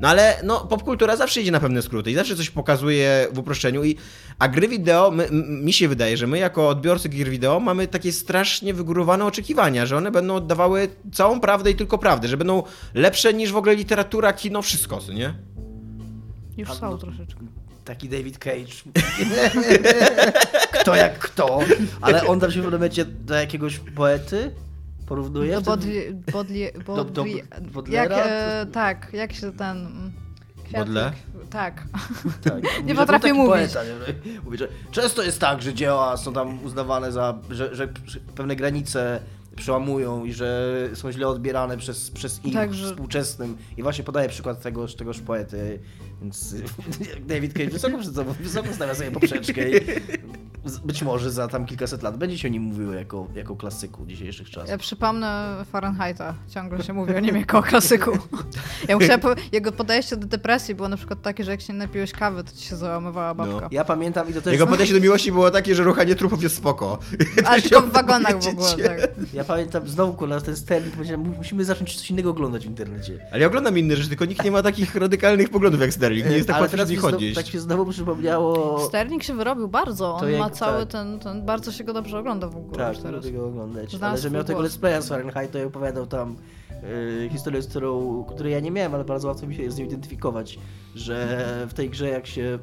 [0.00, 3.84] No ale no, popkultura zawsze idzie na pewne skróty i zawsze coś pokazuje w uproszczeniu.
[3.84, 3.96] I,
[4.38, 5.28] a gry wideo, my,
[5.62, 9.96] mi się wydaje, że my jako odbiorcy gier wideo mamy takie strasznie wygórowane oczekiwania, że
[9.96, 12.62] one będą oddawały całą prawdę i tylko prawdę, że będą
[12.94, 15.34] lepsze niż w ogóle literatura, kino, wszystko, nie?
[16.56, 17.40] Już są no- troszeczkę.
[17.84, 18.72] Taki David Cage.
[20.80, 21.60] kto jak kto.
[22.00, 24.50] Ale on tam się w momencie do jakiegoś poety
[25.06, 25.52] porównuje.
[25.54, 26.00] Do tym- Bodli,
[26.32, 27.42] Bodli, Do- do- Bodli,
[27.72, 28.16] Bodlera?
[28.18, 29.76] jak, e, tak, jak się ten...
[29.86, 30.12] mm,
[30.72, 31.12] Bodle?
[31.50, 31.84] Tak.
[32.44, 33.50] Tak, mówi, że potrafię mówić.
[33.72, 33.90] Poeta, nie?
[34.34, 37.88] Że- Mówi, że często jest tak, że dzieła są tam uznawane za, że, że
[38.34, 39.20] pewne granice
[39.56, 43.56] przełamują i że są źle odbierane przez, przez ich Tak, że- współczesnym.
[43.76, 45.80] I właśnie podaję przykład tegoż, tegoż poety,
[46.22, 46.54] więc
[47.28, 47.98] David Cage wysoko,
[48.40, 49.80] wysoko stawia sobie poprzeczkę i
[50.84, 54.50] być może za tam kilkaset lat będzie się o nim mówiło jako, jako klasyku dzisiejszych
[54.50, 54.70] czasów.
[54.70, 56.34] Ja przypomnę Fahrenheita.
[56.48, 58.18] Ciągle się mówi o nim jako o klasyku.
[58.88, 59.34] Ja musiałam po...
[59.52, 62.52] Jego podejście do depresji było na przykład takie, że jak się nie napiłeś kawy, to
[62.56, 63.68] ci się załamywała babka.
[63.70, 64.52] Ja pamiętam i to też...
[64.52, 66.98] Jego podejście do miłości było takie, że ruchanie trupów jest spoko.
[67.46, 68.98] Ale To tylko w wagonach w ogóle, tak.
[69.34, 73.18] Ja pamiętam znowu kurwa ten sterling, powiedziałem, musimy zacząć coś innego oglądać w internecie.
[73.32, 76.26] Ale ja oglądam inne rzeczy, tylko nikt nie ma takich radykalnych poglądów jak Sterling.
[76.28, 77.34] Nie jest tak łatwo z nich chodzić.
[77.34, 78.80] tak się znowu przypomniało...
[78.88, 80.16] Sterling się wyrobił bardzo.
[80.20, 80.88] To On jak- ma cały tak.
[80.88, 81.46] ten, ten...
[81.46, 83.30] Bardzo się go dobrze ogląda w ogóle Tak, teraz.
[83.30, 83.90] go oglądać.
[83.90, 86.36] Znalazł ale że miał tego let's playa z Fahrenheit, i opowiadał tam
[87.22, 89.84] yy, historię, z którą, której ja nie miałem, ale bardzo łatwo mi się z nią
[89.84, 90.58] identyfikować,
[90.94, 92.58] że w tej grze jak się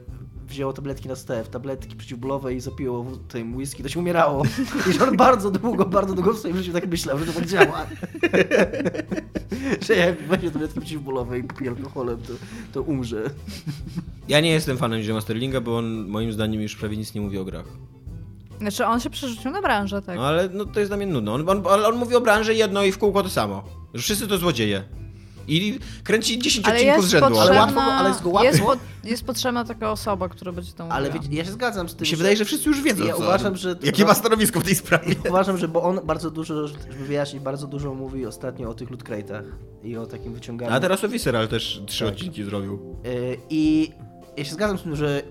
[0.52, 4.44] wzięło tabletki na stew, tabletki przeciwbólowe i zapiło tym whisky, to się umierało.
[4.90, 7.46] I że on bardzo długo, bardzo długo w swoim życiu tak myślał, że to tak
[7.46, 7.86] działa.
[9.88, 12.34] że jak weźmie tabletki przeciwbólowe i popije alkoholem, to,
[12.74, 13.24] to umrze.
[14.28, 17.38] Ja nie jestem fanem Jima Sterlinga, bo on moim zdaniem już prawie nic nie mówi
[17.38, 17.66] o grach.
[18.60, 20.16] Znaczy on się przerzucił na branżę, tak.
[20.16, 21.34] No ale no, to jest dla mnie nudno.
[21.34, 23.64] On, on, ale on mówi o branży jedno i w kółko to samo.
[23.94, 24.84] Że wszyscy to złodzieje.
[25.48, 27.40] I kręci 10 Ale odcinków z rzędu.
[27.40, 28.46] Ale łatwo ale jest go łatwo.
[28.50, 30.90] Jest, po, jest potrzebna taka osoba, która będzie mówiła.
[30.96, 33.06] Ale wiecie, ja się zgadzam z tym, Mi się wydaje, że wszyscy już wiedzą.
[33.06, 35.16] Ja co- uważam, że- Jakie ma stanowisko w tej sprawie.
[35.30, 39.04] Uważam, że bo on bardzo dużo, żeby wyjaśnić, bardzo dużo mówi ostatnio o tych loot
[39.04, 39.44] crate'ach
[39.84, 40.74] i o takim wyciąganiu.
[40.74, 42.14] A teraz o Visceral też trzy Tak.
[42.14, 42.80] odcinki zrobił.
[43.06, 43.92] Y, I
[44.38, 45.22] ja się zgadzam z tym, że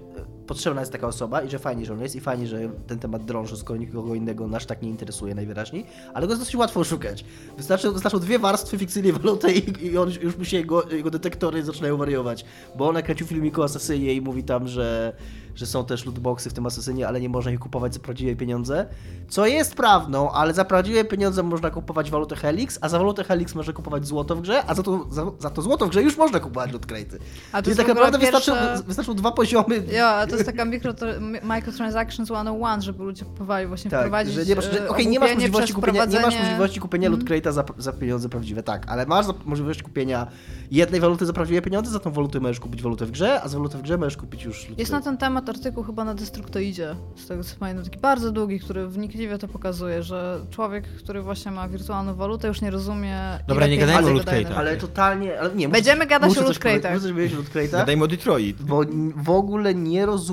[0.50, 3.24] potrzebna jest taka osoba i że fajnie, że on jest i fajnie, że ten temat
[3.24, 7.24] drąży, skoro nikogo innego nasz tak nie interesuje najwyraźniej, ale go jest dosyć łatwo oszukać.
[7.56, 11.62] Wystarczy, wystarczą dwie warstwy fikcyjnej waluty i, i on już mu się jego, jego detektory
[11.62, 12.44] zaczynają wariować,
[12.76, 15.12] bo on nakręcił filmik o Asasynie i mówi tam, że,
[15.54, 18.86] że są też lootboxy w tym Asasynie, ale nie można ich kupować za prawdziwe pieniądze,
[19.28, 23.54] co jest prawdą, ale za prawdziwe pieniądze można kupować walutę Helix, a za walutę Helix
[23.54, 26.16] można kupować złoto w grze, a za to, za, za to złoto w grze już
[26.16, 27.18] można kupować loot crate'y.
[27.52, 30.64] A to jest tak naprawdę wystarczą, pierwsze- wystarczą dwa poziomy Jo, a to jest taka
[30.64, 30.94] mikro,
[31.42, 35.20] microtransactions 101, żeby ludzie kupowali właśnie Tak, wprowadzić że nie masz, że, e, okej, nie
[35.20, 39.06] masz możliwości kupienia, nie masz możliwości kupienia loot crate'a za, za pieniądze prawdziwe, tak, ale
[39.06, 40.26] masz możliwość kupienia
[40.70, 43.58] jednej waluty za prawdziwe pieniądze, za tą walutę możesz kupić walutę w grze, a za
[43.58, 46.96] walutę w grze możesz kupić już loot Jest na ten temat artykuł chyba na Destructoidzie,
[47.16, 51.50] z tego co pamiętam, taki bardzo długi, który wnikliwie to pokazuje, że człowiek, który właśnie
[51.50, 53.18] ma wirtualną walutę już nie rozumie...
[53.48, 56.44] Dobra, nie gadajmy o loot na- Ale totalnie, ale nie, muszę- Będziemy gadać muszę o
[56.44, 56.88] loot crate'ach.
[56.94, 58.62] Muszę coś powiedzieć o loot crate'ach, Gadajmy o Detroit.
[58.62, 58.80] bo
[59.16, 60.29] w ogóle nie rozumiem,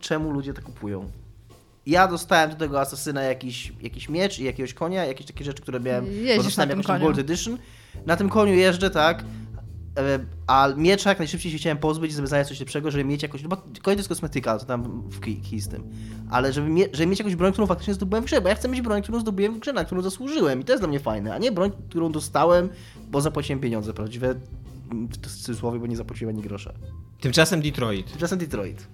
[0.00, 1.10] czemu ludzie to kupują.
[1.86, 5.80] Ja dostałem do tego asasyna jakiś, jakiś miecz i jakiegoś konia, jakieś takie rzeczy, które
[5.80, 7.04] miałem, Jeździsz bo dostałem na tym jakoś tam koniu.
[7.04, 7.58] Gold Edition.
[8.06, 9.24] Na tym koniu jeżdżę, tak,
[9.98, 13.42] e, a miecza jak najszybciej się chciałem pozbyć, żeby znaleźć coś lepszego, żeby mieć jakoś,
[13.42, 15.90] no bo koń to jest kosmetyka, to tam w kij, z tym,
[16.30, 18.68] ale żeby, mie, żeby mieć jakąś broń, którą faktycznie zdobyłem w grze, bo ja chcę
[18.68, 21.34] mieć broń, którą zdobyłem w grze, na którą zasłużyłem i to jest dla mnie fajne,
[21.34, 22.68] a nie broń, którą dostałem,
[23.10, 24.34] bo zapłaciłem pieniądze prawdziwe,
[24.90, 26.72] w cudzysłowie, bo nie zapłaciłem ani grosza.
[27.20, 28.10] Tymczasem Detroit.
[28.10, 28.86] Tymczasem Detroit.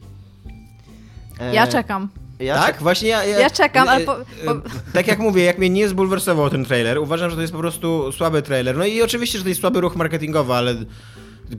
[1.43, 2.09] E, Ja czekam.
[2.41, 2.67] Ja tak?
[2.67, 3.25] czek- Właśnie ja...
[3.25, 4.55] Ja, Ja czekam, ale po- e, po-
[4.93, 8.13] Tak jak mówię, jak mnie nie zbulwersował ten trailer, uważam, że to jest po prostu
[8.13, 8.77] słaby trailer.
[8.77, 10.75] No i oczywiście, że to jest słaby ruch marketingowy, ale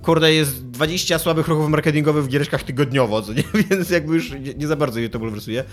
[0.01, 3.43] kurde, jest 20 słabych ruchów marketingowych w giereczkach tygodniowo, co nie?
[3.69, 5.63] Więc jakby już nie, nie za bardzo je to bulwersuje.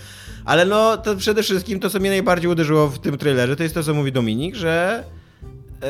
[0.45, 3.75] Ale no, to przede wszystkim to, co mnie najbardziej uderzyło w tym trailerze, to jest
[3.75, 5.20] to, co mówi Dominik, że e,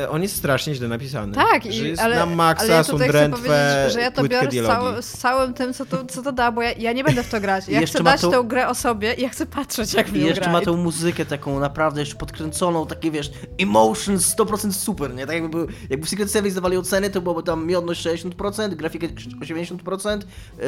[0.09, 1.33] on jest strasznie źle napisany.
[1.33, 4.11] Tak, że i, jest ale, na maksa, ale ja są tutaj chcę powiedzieć, że ja
[4.11, 6.93] to biorę z, całe, z całym tym, co to, co to da, bo ja, ja
[6.93, 7.67] nie będę w to grać.
[7.67, 10.09] Ja jeszcze chcę ma dać tą- tę grę o sobie i ja chcę patrzeć, jak
[10.09, 10.51] w I nią jeszcze gra.
[10.51, 15.25] ma tą muzykę taką naprawdę jeszcze podkręconą, takie wiesz, emotions 100% super, nie?
[15.25, 19.07] Tak jakby, był- jakby w Secret Service dawali oceny, to byłoby tam miodność 60%, grafika
[19.41, 20.21] 80%,
[20.57, 20.65] yy,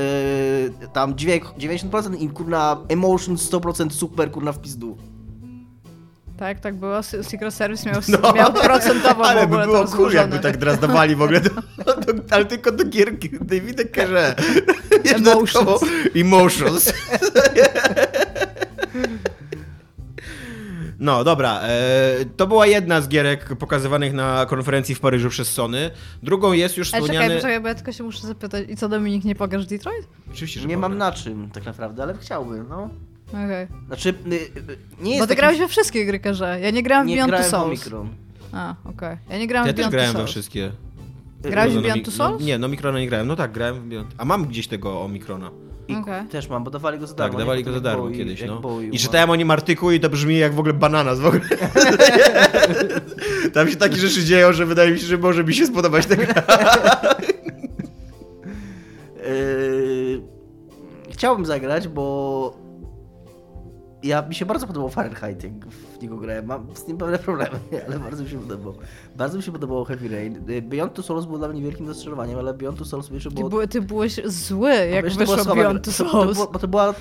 [0.93, 4.97] tam dźwięk 90% i kurna emotions 100% super, kurna w pizdu.
[6.43, 7.03] Tak, tak było.
[7.03, 8.33] Se- Secret Service miał, No.
[8.33, 11.41] miał procentowo Ale w ogóle by było to cool, jakby tak teraz dawali w ogóle,
[11.47, 11.49] do,
[11.85, 14.35] do, ale tylko do gierki Davida Carre.
[15.15, 15.81] Emotions.
[16.15, 16.93] Emotions.
[20.99, 21.61] No, dobra.
[21.61, 25.91] E, to była jedna z gierek pokazywanych na konferencji w Paryżu przez Sony.
[26.23, 27.27] Drugą jest już Ale wspomniany...
[27.27, 28.65] czekaj, czekaj, bo ja tylko się muszę zapytać.
[28.69, 30.07] I co, Dominik, nie w Detroit?
[30.31, 32.89] Oczywiście, że Nie mam na czym tak naprawdę, ale chciałbym, no.
[33.33, 33.67] Okej.
[33.87, 36.59] Znaczy, y, y, nie jest Bo ty takim- grałeś we wszystkie gry Kerze.
[36.61, 37.65] Ja nie grałam w nie Beyond Two grałem w Souls.
[37.87, 38.09] Omikron.
[38.53, 39.17] A, okej.
[39.29, 40.71] Ja nie grałam Ja w też Beyond grałem Two we wszystkie.
[41.41, 42.39] Grałeś w No, Beyond mi- Two Souls?
[42.39, 43.27] No, nie, no Mikrona nie grałem.
[43.27, 44.11] No tak, grałem w Beyond.
[44.17, 45.51] A mam gdzieś tego Omikrona.
[45.87, 46.27] I Okej.
[46.27, 47.39] też mam, bo dawali go za Tak, darmo.
[47.39, 47.65] dawali nie?
[47.65, 48.61] go za darmo kiedyś, no.
[48.91, 51.41] I czytałem o nim artykuł i to brzmi jak w ogóle bananas w ogóle.
[53.53, 56.15] Tam się takie rzeczy dzieją, że wydaje mi się, że może mi się spodobać ta
[56.15, 56.33] gra.
[59.27, 60.21] Yy,
[61.11, 62.57] chciałbym zagrać, bo
[64.03, 65.53] ja mi się bardzo podobał Fahrenheit, jak
[65.99, 66.45] w niego grałem.
[66.45, 68.73] Mam z nim pewne problemy, ale bardzo mi się podobał.
[69.15, 70.45] Bardzo mi się podobało Heavy Rain.
[70.47, 73.35] Yy, Beyond Two Souls był dla mnie wielkim rozczarowaniem, ale Beyond Two Souls jeszcze Ty,
[73.35, 73.49] było...
[73.49, 75.83] były, ty byłeś zły, jak wiesz, to była wyszło słaba Beyond.
[75.85, 76.33] Two To- To, Souls.
[76.37, 76.93] było, bo to była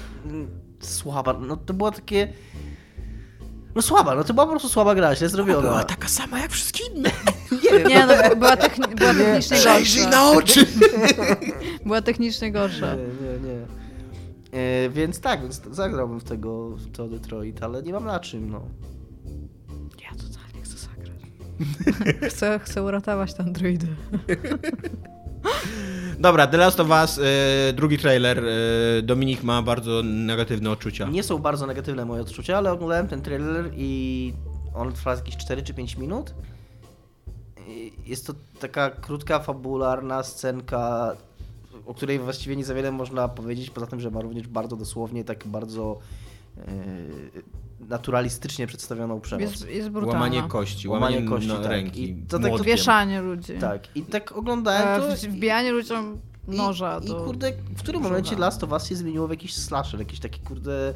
[0.80, 2.32] słaba, no to była takie...
[3.74, 5.84] No słaba, no to była po prostu słaba gra, źle zrobiona.
[5.84, 7.10] taka sama jak wszystkie inne.
[7.72, 10.10] Nie Nie, no była, techni- była technicznie gorsza.
[10.10, 10.66] na oczy.
[11.86, 12.96] Była technicznie gorsza.
[14.52, 18.50] E, więc tak, więc zagrałbym w tego, w to Detroit, ale nie mam na czym,
[18.50, 18.62] no.
[20.02, 21.22] Ja totalnie chcę zagrać.
[22.34, 23.86] chcę, chcę uratować tę androidę.
[26.18, 28.44] Dobra, The Last of Us, e, drugi trailer.
[28.44, 31.08] E, Dominik ma bardzo negatywne odczucia.
[31.08, 34.32] Nie są bardzo negatywne moje odczucia, ale oglądałem ten trailer i
[34.74, 36.34] on trwa jakieś 4 czy 5 minut.
[37.68, 41.16] I Jest to taka krótka, fabularna scenka,
[41.86, 45.24] o której właściwie nie za wiele można powiedzieć, poza tym, że ma również bardzo dosłownie,
[45.24, 45.98] tak bardzo
[46.58, 46.62] e,
[47.88, 49.50] naturalistycznie przedstawioną przemoc.
[49.50, 50.20] Jest, jest brutalna.
[50.20, 51.66] Łamanie kości, Łamanie łamanie, kości, no, tak.
[51.70, 52.62] ręki, I to tak-.
[52.62, 53.52] Wieszanie ludzi.
[53.60, 55.16] Tak, i tak E, oglądałem to...
[55.16, 56.18] w- Wbijanie ludziom
[56.48, 57.22] noża I, do...
[57.22, 60.40] I kurde, w którym momencie Last of Us się zmieniło w jakiś slasher, jakiś taki
[60.40, 60.94] kurde...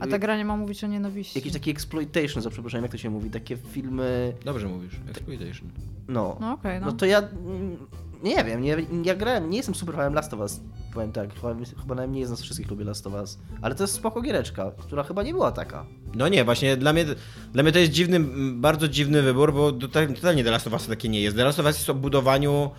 [0.00, 1.38] A ta gra nie ma mówić o nienawiści.
[1.38, 4.32] Jakiś taki exploitation, za przeproszeniem, jak to się mówi, takie filmy...
[4.44, 5.68] Dobrze mówisz, exploitation.
[6.08, 6.36] No.
[6.40, 6.86] No okej, no.
[6.86, 7.76] No to ja mm,
[8.22, 10.60] nie wiem, nie, ja grałem, nie jestem super fanem Last of Us,
[10.94, 13.74] powiem tak, chyba, chyba nawet nie jest z nas wszystkich lubię Last of Us, ale
[13.74, 15.86] to jest spoko giereczka, która chyba nie była taka.
[16.14, 17.04] No nie, właśnie dla mnie,
[17.52, 18.20] dla mnie to jest dziwny,
[18.54, 21.36] bardzo dziwny wybór, bo total- totalnie The Last of Us takie nie jest.
[21.36, 22.70] The Last of Us jest o budowaniu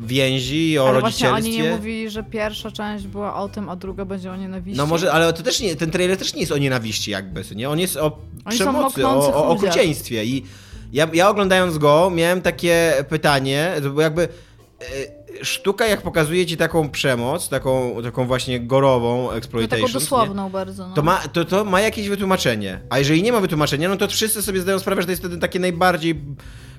[0.00, 1.62] więzi, o Ale właśnie rodzicielstwie.
[1.62, 4.76] oni nie mówili, że pierwsza część była o tym, a druga będzie o nienawiści.
[4.78, 7.70] No może, ale to też nie, ten trailer też nie jest o nienawiści jakby, nie?
[7.70, 10.44] On jest o Oni przemocy, o, o okrucieństwie i
[10.92, 14.28] ja, ja oglądając go miałem takie pytanie, bo jakby
[15.42, 20.04] sztuka jak pokazuje ci taką przemoc, taką, taką właśnie gorową No, exploitation, taką co nie?
[20.04, 20.94] dosłowną bardzo, no.
[20.94, 22.80] To ma, to, to ma jakieś wytłumaczenie.
[22.90, 25.38] A jeżeli nie ma wytłumaczenia, no to wszyscy sobie zdają sprawę, że to jest wtedy
[25.38, 26.20] takie najbardziej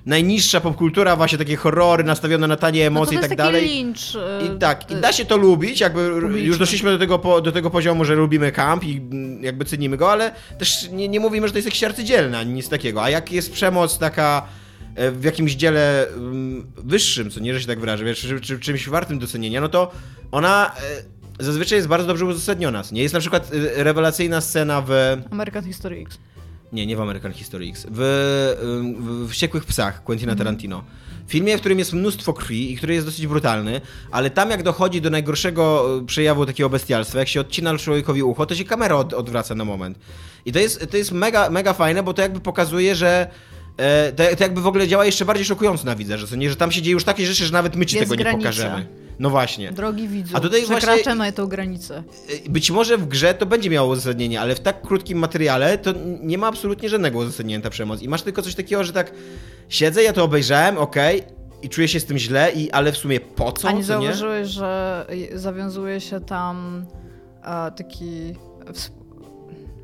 [0.06, 3.68] najniższa popkultura, właśnie takie horrory nastawione na tanie no emocje to i tak dalej.
[3.68, 4.16] lincz.
[4.16, 6.40] y, I tak, i da się to lubić, jakby publiczny.
[6.42, 10.12] już doszliśmy do tego, do tego poziomu, że lubimy camp i mm, jakby cenimy go,
[10.12, 13.04] ale też nie, nie mówimy, że to jest jakiś arcydzielny, ani nic takiego.
[13.04, 14.69] A jak jest przemoc taka e,
[15.12, 18.90] w jakimś dziele mm, wyższym, co nie, że się tak wyrażę, wiesz, czy, czy czymś
[18.90, 19.92] wartym docenienia, no to
[20.32, 20.72] ona
[21.40, 22.84] e, zazwyczaj jest bardzo dobrze uzasadniona.
[22.92, 24.92] Nie jest na przykład e, rewelacyjna scena w...
[25.32, 26.18] American History X.
[26.74, 27.88] Nie, nie w American History X.
[27.92, 28.02] W,
[29.00, 30.84] w, Wściekłych Psach Quentina Tarantino.
[31.28, 33.82] Filmie, w którym jest mnóstwo krwi i który jest dosyć brutalny,
[34.12, 38.46] ale tam jak dochodzi do najgorszego e, przejawu takiego bestialstwa, jak się odcina człowiekowi ucho,
[38.46, 40.00] to się kamera od, odwraca na moment.
[40.46, 43.28] I to jest, to jest mega, mega fajne, bo to jakby pokazuje, że
[43.80, 46.50] e, to, to jakby w ogóle działa jeszcze bardziej szokująco na widza, że, co nie,
[46.50, 48.50] że tam się dzieje już takie rzeczy, że nawet my ci Jest tego nie granica.
[48.50, 48.88] pokażemy.
[49.20, 49.72] No właśnie.
[49.72, 52.04] Drogi widzu, A tutaj właśnie- przekraczamy tą granicę.
[52.46, 55.94] E, Być może w grze to będzie miało uzasadnienie, ale w tak krótkim materiale to
[56.22, 58.02] nie ma absolutnie żadnego uzasadnienia ta przemoc.
[58.02, 59.12] I masz tylko coś takiego, że tak
[59.70, 61.24] siedzę, ja to obejrzałem, okej,
[61.62, 63.68] i czuję się z tym źle, i, ale w sumie po co?
[63.68, 64.06] A nie co nie?
[64.06, 66.86] zauważyłeś, że zawiązuje się tam
[67.44, 68.36] e, taki...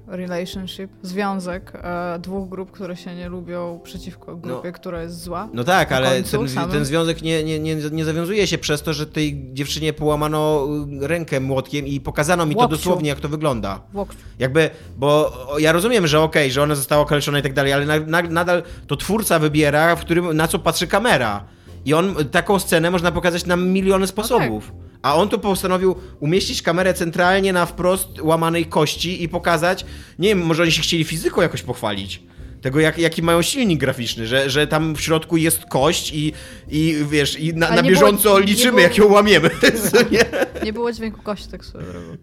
[0.08, 5.50] relationship, związek e, dwóch grup, które się nie lubią przeciwko grupie, która jest zła.
[5.54, 6.72] No tak, ale ten, samym.
[6.72, 10.68] ten związek nie, nie, nie, nie zawiązuje się przez to, że tej dziewczynie połamano
[11.02, 12.76] y, rękę młotkiem i pokazano mi to Łokciu.
[12.78, 13.82] dosłownie, jak to wygląda.
[13.94, 14.18] Łokciu.
[14.40, 18.00] Jakby, bo ja rozumiem, że okej, że ona została okaleczona i tak dalej, ale na,
[18.00, 21.55] na, nadal to twórca wybiera, w którym, na co patrzy kamera.
[21.86, 24.72] I on taką scenę można pokazać na miliony sposobów.
[25.02, 29.86] A on tu postanowił umieścić kamerę centralnie na wprost łamanej kości i pokazać,
[30.20, 32.24] nie wiem, może oni się chcieli fizyką jakoś pochwalić.
[32.62, 36.34] Tego, jak, jaki mają silnik graficzny, że, że tam w środku jest kość i,
[36.70, 39.50] i wiesz, i na, na bieżąco było- liczymy, było- jak ją łamiemy.
[40.12, 40.26] Nie?
[40.64, 42.18] Nie było dźwięku kości tak drogą.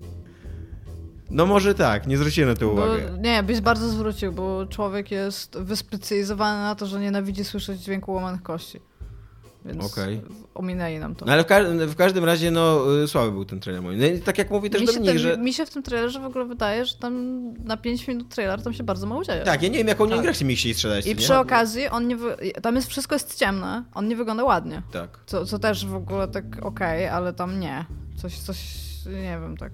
[1.30, 3.18] No może tak, nie zwróciłem na to Bo, uwagę.
[3.20, 8.42] nie, byś bardzo zwrócił, bo człowiek jest wyspecjalizowany na to, że nienawidzi słyszeć dźwięku łamanych
[8.42, 8.80] kości.
[9.64, 10.20] Więc Okej.
[10.54, 11.26] ominęli nam to.
[11.26, 14.00] No ale w, ka- w każdym razie, no, y, słaby był ten trailer moim.
[14.00, 15.36] No i tak jak mówi też mi, Dominik, ten, że...
[15.38, 18.72] mi się w tym trailerze w ogóle wydaje, że tam na 5 minut trailer tam
[18.72, 19.42] się bardzo mało dzieje.
[19.44, 20.24] Tak, ja nie wiem, jaką Tak.
[20.24, 20.40] tak.
[20.40, 21.06] mi chcieli strzelać.
[21.06, 21.38] I co przy nie?
[21.38, 22.36] okazji on nie wy...
[22.62, 24.82] tam jest wszystko jest ciemne, on nie wygląda ładnie.
[24.92, 25.18] Tak.
[25.26, 27.84] Co, co też w ogóle tak okej, ale tam nie.
[28.16, 28.58] Coś, coś,
[29.06, 29.72] nie wiem, tak.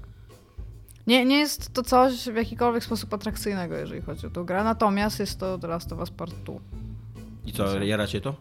[1.06, 5.20] Nie, nie jest to coś w jakikolwiek sposób atrakcyjnego, jeżeli chodzi o tą grę, natomiast
[5.20, 6.54] jest to The Last of Us Part 2.
[7.46, 8.34] I co, jaracie to?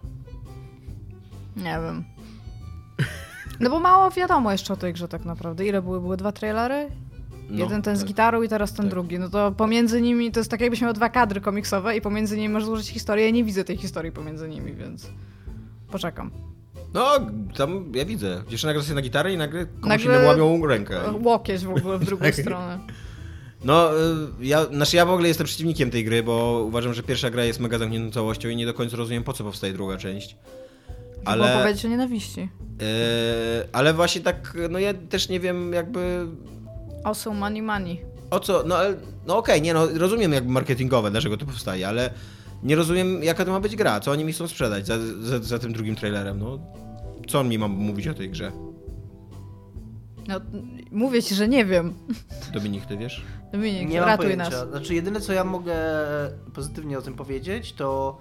[1.58, 2.04] Nie wiem.
[3.60, 5.66] No bo mało wiadomo jeszcze o tej grze tak naprawdę.
[5.66, 6.02] Ile były?
[6.02, 6.90] Były dwa trailery?
[7.50, 8.08] No, Jeden ten z tak.
[8.08, 8.90] gitarą i teraz ten Tak.
[8.92, 9.20] drugi.
[9.20, 12.50] No to pomiędzy nimi, to jest tak jakbyś miał dwa kadry komiksowe i pomiędzy nimi
[12.54, 13.26] możesz złożyć historię.
[13.26, 15.10] Ja nie widzę tej historii pomiędzy nimi, więc
[15.92, 16.32] poczekam.
[16.94, 17.06] No,
[17.58, 18.44] tam ja widzę.
[18.50, 21.00] Dziewczyna gra sobie na gitarę i nagle komuś Nagle- innemu łamią rękę.
[21.24, 22.80] Łokieć w ogóle w drugą stronę.
[23.64, 23.98] No, y,
[24.42, 27.60] ja, znaczy ja w ogóle jestem przeciwnikiem tej gry, bo uważam, że pierwsza gra jest
[27.60, 30.36] mega zamkniętą całością i nie do końca rozumiem, po co powstaje druga część.
[31.28, 31.46] Ale...
[31.54, 32.42] Ale, powiedzieć o nienawiści.
[32.42, 32.48] y,
[33.74, 36.28] ale właśnie tak, no ja też nie wiem jakby
[37.04, 38.02] Also money money.
[38.32, 38.96] o co, no, ale-
[39.28, 42.10] no okej, nie no, rozumiem jakby marketingowe, dlaczego to powstaje, ale
[42.64, 45.60] nie rozumiem jaka to ma być gra, co oni mi chcą sprzedać za, za, za
[45.60, 46.60] tym drugim trailerem, no.
[47.28, 48.52] Co on mi ma mówić o tej grze?
[50.28, 50.36] No,
[50.92, 51.94] mówię ci, że nie wiem.
[52.54, 53.26] Dominik, ty wiesz?
[53.52, 54.50] Dominik, Nie ratuj pojęcia.
[54.50, 54.70] nas.
[54.70, 55.76] Znaczy, jedyne co ja mogę
[56.54, 58.18] pozytywnie o tym powiedzieć, to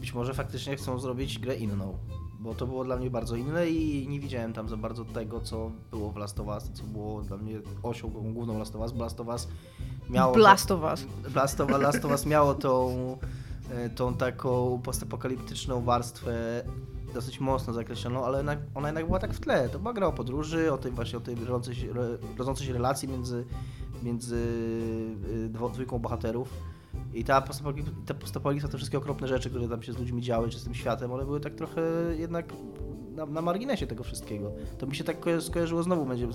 [0.00, 1.98] być może faktycznie chcą zrobić grę inną.
[2.46, 5.70] Bo to było dla mnie bardzo inne i nie widziałem tam za bardzo tego, co
[5.90, 8.92] było w Last of Us, co było dla mnie osią główną Last of Us.
[8.92, 9.48] bo Last of Us
[10.10, 10.34] miało...
[10.34, 11.06] Blast of Us.
[11.34, 12.90] Last of, Last of Us miało tą,
[13.70, 16.62] e, tą taką postapokaliptyczną warstwę
[17.14, 19.68] dosyć mocno zakreśloną, ale jednak, ona jednak była tak w tle.
[19.68, 22.02] To była gra o podróży, o tej właśnie o tej rodzącej się, ro-
[22.38, 23.44] rodzącej się relacji między,
[24.02, 24.46] między
[25.50, 26.48] dwo- dwójką bohaterów.
[27.14, 30.48] I ta postapokalipsa, ta postapokalipsa, te wszystkie okropne rzeczy, które tam się z ludźmi działy,
[30.48, 31.80] czy z tym światem, one były tak trochę
[32.18, 32.52] jednak
[33.16, 34.52] na, na marginesie tego wszystkiego.
[34.78, 36.28] To mi się tak koja- skojarzyło znowu, będzie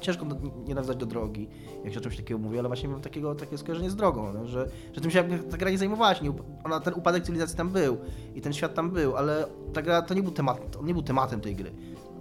[0.00, 0.26] ciężko
[0.66, 1.48] nie do drogi,
[1.84, 4.46] jak się o czymś takiego mówi, ale właśnie mam takiego, takie skojarzenie z drogą, no,
[4.46, 6.32] że, że tym się jakby ta gra nie zajmowała się, nie,
[6.64, 7.96] ona, ten upadek cywilizacji tam był
[8.34, 11.02] i ten świat tam był, ale ta gra to nie był temat, on nie był
[11.02, 11.72] tematem tej gry.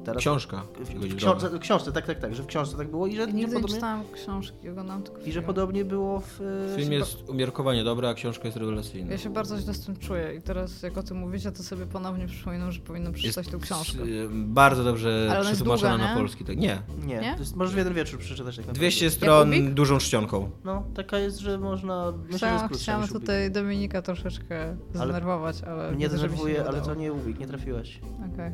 [0.06, 0.64] Teraz Książka.
[0.80, 3.40] w, książce, w książce, tak, tak, tak, że w książce tak było i że, nigdy
[3.40, 6.42] nie podobnie, czytałam książki, oglądałam tylko i że podobnie było w...
[6.78, 9.12] Film jest umiarkowanie dobry, a książka jest rewelacyjna.
[9.12, 11.86] Ja się bardzo źle z tym czuję i teraz jak o tym mówicie, to sobie
[11.86, 14.04] ponownie przypominam, że powinnam przeczytać tą książkę.
[14.04, 16.20] y, bardzo dobrze przetłumaczona długa, na nie?
[16.20, 16.46] polski.
[16.46, 16.58] Tak.
[16.58, 16.82] Nie.
[17.06, 17.36] Nie, Nie?
[17.40, 18.80] Jest, możesz w jeden wieczór przeczytać tak naprawdę.
[18.80, 19.74] 200 stron Ubik?
[19.74, 20.50] dużą czcionką.
[20.64, 22.14] No, taka jest, że można...
[22.36, 27.40] Chciałam, chciałam tutaj Dominika troszeczkę zdenerwować, ale Mnie się denerwuje, nie ale to nie Ubik,
[27.40, 28.00] nie trafiłaś.
[28.34, 28.48] Okej.
[28.48, 28.54] E,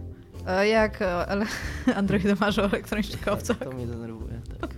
[0.72, 1.46] Jak e, ale
[1.96, 3.58] Android marzy o elektronicznych owcach?
[3.58, 4.70] To mnie denerwuje, tak.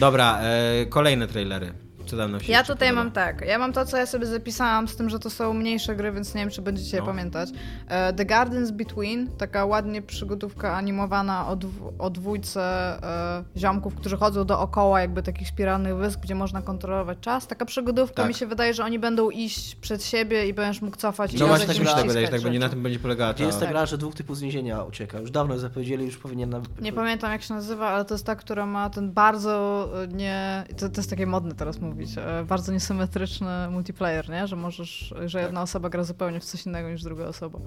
[0.00, 1.85] Dobra, e, kolejne trailery.
[2.06, 3.04] Co tam nam się Ja tutaj podoba?
[3.04, 3.40] mam tak.
[3.46, 6.34] Ja mam to, co ja sobie zapisałam, z tym, że to są mniejsze gry, więc
[6.34, 7.06] nie wiem, czy będziecie je No.
[7.06, 7.48] pamiętać.
[7.88, 12.62] E, The Gardens Between, taka ładnie przygodówka animowana o, dwu, o dwójce
[13.02, 17.46] e, ziomków, którzy chodzą dookoła jakby takich spiralnych wysp, gdzie można kontrolować czas.
[17.46, 18.28] Taka przygodówka, Tak.
[18.28, 21.46] mi się wydaje, że oni będą iść przed siebie i będziesz mógł cofać i No
[21.46, 23.44] właśnie, tak mi się tak wydaje, że tak będzie, na tym będzie polegała ta...
[23.44, 23.70] jest ta Tak.
[23.74, 25.20] gra, że dwóch typów z więzienia ucieka?
[25.20, 26.50] Już dawno zapowiedzieli, już powinien...
[26.50, 26.60] Na...
[26.80, 30.64] Nie pamiętam jak się nazywa, ale to jest ta, która ma ten bardzo e, nie.
[30.78, 32.18] To, to jest takie modne teraz mówić.
[32.18, 34.46] e, Bardzo niesymetryczny multiplayer, nie?
[34.46, 37.58] Że możesz, że jedna osoba gra zupełnie w coś innego niż druga osoba.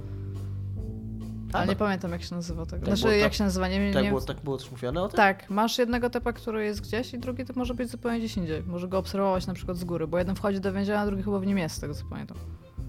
[1.53, 1.71] Ale no.
[1.71, 2.77] nie pamiętam jak się nazywa tego.
[2.77, 3.93] Tak Znaczy było, jak tak- się nazywa, nie wiem.
[3.93, 4.09] Tak, nie...
[4.09, 5.17] było, tak było też mówione o tym?
[5.17, 8.63] Tak, masz jednego typa, który jest gdzieś i drugi typ może być zupełnie gdzieś indziej.
[8.63, 11.39] Może go obserwować na przykład z góry, bo jeden wchodzi do więzienia, a drugi chyba
[11.39, 12.37] w nim jest, z tego co pamiętam.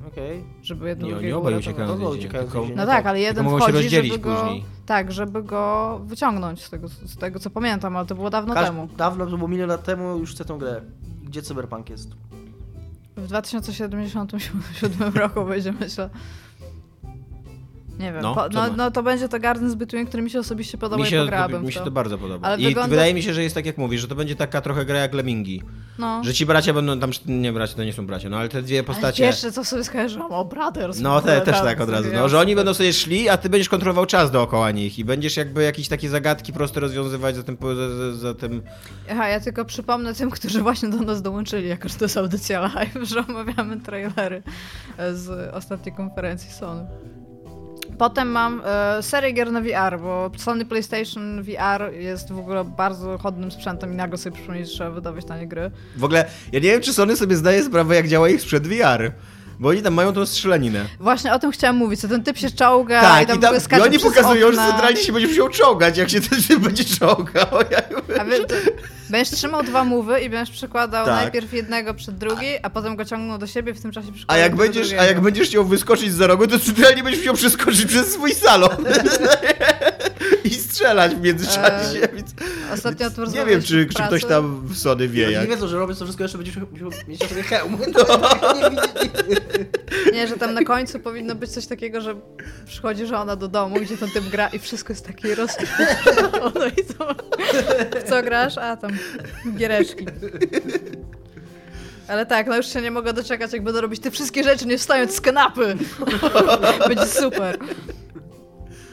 [0.08, 0.44] Okej.
[0.62, 2.74] Żeby jedno Nie, oni obaj uciekają z więzienia.
[2.76, 4.64] No tak, ale jeden mogą się wchodzi, rozdzielić żeby go, później.
[4.86, 8.66] Tak, żeby go wyciągnąć z tego, z tego co pamiętam, ale to było dawno Każ-
[8.66, 8.88] temu.
[8.96, 10.80] Dawno, to było milion lat temu, już chcę tą grę.
[11.30, 12.08] Gdzie Cyberpunk jest?
[13.16, 16.10] W 2077 roku będzie, myślę.
[18.00, 20.78] Nie wiem, No, po, no, no to będzie to Gardens Between, który mi się osobiście
[20.78, 21.84] podoba Mi i się, pograłabym to, mi się to.
[21.84, 22.48] to bardzo podoba.
[22.48, 24.60] Ale I wygląda- wydaje mi się, że jest tak jak mówisz, że to będzie taka
[24.60, 25.62] trochę gra jak Lemmingi.
[25.98, 26.24] No.
[26.24, 28.78] Że ci bracia będą tam, nie bracia, to nie są bracia, no ale te dwie
[28.78, 29.22] Ale postacie...
[29.22, 31.00] pierwsze co sobie skojarzyłam, o Brothers.
[31.00, 32.08] No te, też tak od razu.
[32.14, 35.36] No, że oni będą sobie szli, a ty będziesz kontrolował czas dookoła nich i będziesz
[35.36, 38.62] jakby jakieś takie zagadki proste rozwiązywać za tym, za, za, tym
[39.10, 42.60] Aha, ja tylko przypomnę tym, którzy właśnie do nas dołączyli, jako że to jest audycja
[42.60, 44.42] live, że omawiamy trailery
[45.12, 46.86] z ostatniej konferencji Sony.
[48.00, 53.18] Potem mam e, serię gier na VR, bo Sony PlayStation VR jest w ogóle bardzo
[53.18, 55.70] chodnym sprzętem i nagle sobie przypomnieć, że trzeba wydawać na nie gry.
[55.96, 59.12] W ogóle, ja nie wiem, czy Sony sobie zdaje sprawę, jak działa ich sprzęt VR.
[59.60, 60.84] Bo oni tam mają tą strzelaninę.
[61.00, 63.44] Właśnie o tym chciałam mówić, co ten typ się czołga i Tak, tam, i, w
[63.44, 64.62] ogóle tam, i oni pokazują, okna.
[64.66, 67.46] że centralnie się będzie musiał czołgać, jak się ten typ będzie czołgał.
[67.70, 67.78] Ja
[68.20, 68.56] A ty,
[69.10, 71.14] będziesz trzymał dwa mowy i będziesz przykładał Tak.
[71.22, 74.42] najpierw jednego przed drugi, a potem go ciągnął do siebie, w tym czasie A przykładał
[74.42, 75.04] jak, do będziesz, a drugiego.
[75.08, 78.70] jak będziesz chciał wyskoczyć za rogu, to centralnie będziesz musiał przeskoczyć przez swój salon.
[80.44, 82.02] I strzelać w międzyczasie.
[82.02, 82.30] Eee, więc,
[82.72, 85.48] Ostatnio więc nie wiem, czy, czy ktoś tam w Sony wie, Nie jak...
[85.48, 87.78] wiedzą, że robiąc to wszystko jeszcze będziesz musiał mieć na sobie hełm.
[87.92, 88.54] No.
[88.54, 92.14] Nie widzisz, Nie, że tam na końcu powinno być coś takiego, że
[92.66, 96.52] przychodzi żona do domu, gdzie ten typ gra i wszystko jest takie rozświetlone.
[96.54, 97.14] No i to...
[98.00, 98.58] W co grasz?
[98.58, 98.90] A, tam
[99.56, 100.06] giereczki.
[102.08, 104.78] Ale tak, no już się nie mogę doczekać, jak będę robić te wszystkie rzeczy, nie
[104.78, 105.76] wstając z kanapy.
[106.88, 107.58] Będzie super.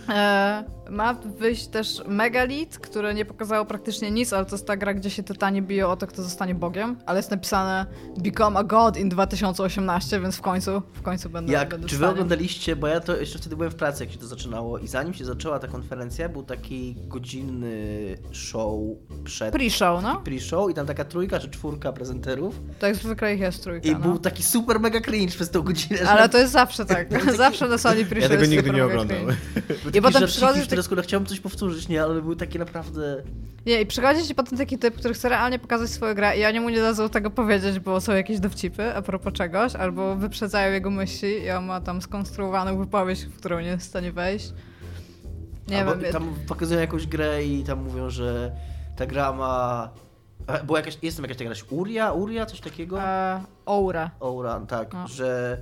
[0.10, 4.94] E, ma wyjść też Megalit, które nie pokazało praktycznie nic, ale to jest ta gra,
[4.94, 7.86] gdzie się tytanie biją o to, kto zostanie Bogiem, ale jest napisane
[8.18, 12.00] Become a God in 2018, więc w końcu, w końcu będę, Jak, będę czy wy
[12.00, 12.12] stanie.
[12.12, 15.14] oglądaliście, bo ja to jeszcze wtedy byłem w pracy, jak się to zaczynało i zanim
[15.14, 17.78] się zaczęła ta konferencja, był taki godzinny
[18.32, 18.74] show
[19.24, 19.54] przed...
[19.54, 20.22] Pre-show, no?
[20.26, 24.00] Pre-show i tam taka trójka czy czwórka prezenterów Tak zwykle ich jest trójka, i no.
[24.00, 25.98] był taki super mega cringe przez tą godzinę.
[25.98, 27.08] że- Ale to jest zawsze tak.
[27.38, 28.84] Zawsze na Sony pre Ja tego nigdy nie.
[28.84, 33.24] Był I potem przychodzi które skoro chciałem coś powtórzyć, nie, ale były takie naprawdę...
[33.66, 36.60] Nie, i przychodzi ci potem taki typ, który chce realnie pokazać swoją grę i oni
[36.60, 40.90] mu nie dadzą tego powiedzieć, bo są jakieś dowcipy a propos czegoś, albo wyprzedzają jego
[40.90, 44.54] myśli i on ma tam skonstruowaną wypowiedź, w którą nie jest w stanie wejść.
[45.68, 48.52] Nie Albo wiem, Tam pokazują jakąś grę i tam mówią, że
[48.96, 49.90] ta gra ma...
[50.48, 53.02] e, Była jakaś, jest tam jakaś taka gra, Uria, Uria, coś takiego?
[53.02, 54.12] e, Aura.
[54.20, 55.08] Aura, tak, No.
[55.08, 55.58] że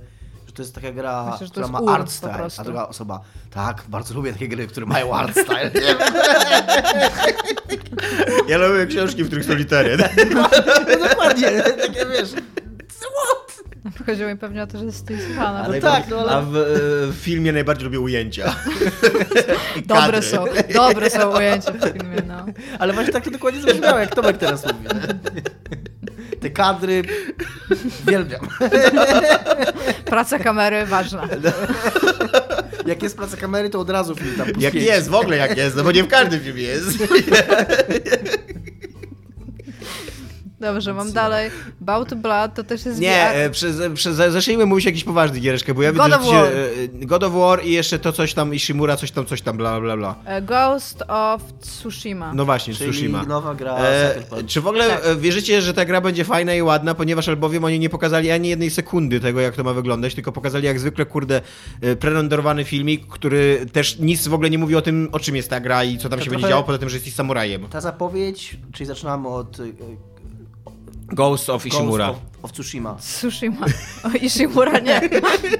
[0.56, 4.32] to jest taka gra, Myślę, która ma art style, a druga osoba, tak, bardzo lubię
[4.32, 5.70] takie gry, które mają art style.
[8.48, 9.96] Ja lubię książki, w których są litery.
[10.34, 10.48] no
[11.08, 13.35] dokładnie, takie wiesz, what?
[14.06, 15.62] Chodziło mi pewnie o to, że jest stylizowana.
[15.64, 16.48] Ale bo- tak, no ale- A w,
[17.12, 18.54] w filmie najbardziej lubię ujęcia.
[19.86, 20.44] Dobre są,
[20.74, 22.46] dobre są ujęcia w filmie, no.
[22.78, 24.88] Ale właśnie tak to dokładnie zabrzmiało, jak Tomek teraz mówi.
[26.40, 27.02] Te kadry
[28.02, 28.48] uwielbiam.
[30.04, 31.28] Praca kamery ważna.
[32.86, 35.56] Jak jest praca kamery, to od razu film tam plus Jak jest, w ogóle jak
[35.56, 36.86] jest, no bo nie w każdym filmie jest.
[40.60, 41.50] Dobrze, mam dalej.
[41.80, 43.36] Bout Blood to też jest Nie, VR.
[43.40, 46.50] e, przez, przez, zacznijmy mówić jakiś poważny giereszkę, bo ja God widzę, że War.
[46.52, 46.56] się,
[47.02, 49.80] e, God of War i jeszcze to coś tam, Ishimura, coś tam, coś tam, bla,
[49.80, 50.14] bla, bla.
[50.24, 52.34] E, Ghost of Tsushima.
[52.34, 53.22] No właśnie, Czyli Tsushima.
[53.22, 54.14] nowa gra E,
[54.46, 55.06] czy w ogóle Tak.
[55.06, 58.48] e, wierzycie, że ta gra będzie fajna i ładna, ponieważ albowiem oni nie pokazali ani
[58.48, 61.40] jednej sekundy tego, jak to ma wyglądać, tylko pokazali jak zwykle, kurde,
[61.80, 65.50] e, prerenderowany filmik, który też nic w ogóle nie mówi o tym, o czym jest
[65.50, 67.68] ta gra i co tam To się będzie działo, poza tym, że jesteś samurajem.
[67.68, 69.58] Ta zapowiedź, czyli zaczynamy od
[71.14, 72.08] Ghost of Ishimura.
[72.08, 72.94] Ghost of, of Tsushima.
[73.00, 73.66] Tsushima.
[74.04, 75.00] O, Ishimura nie.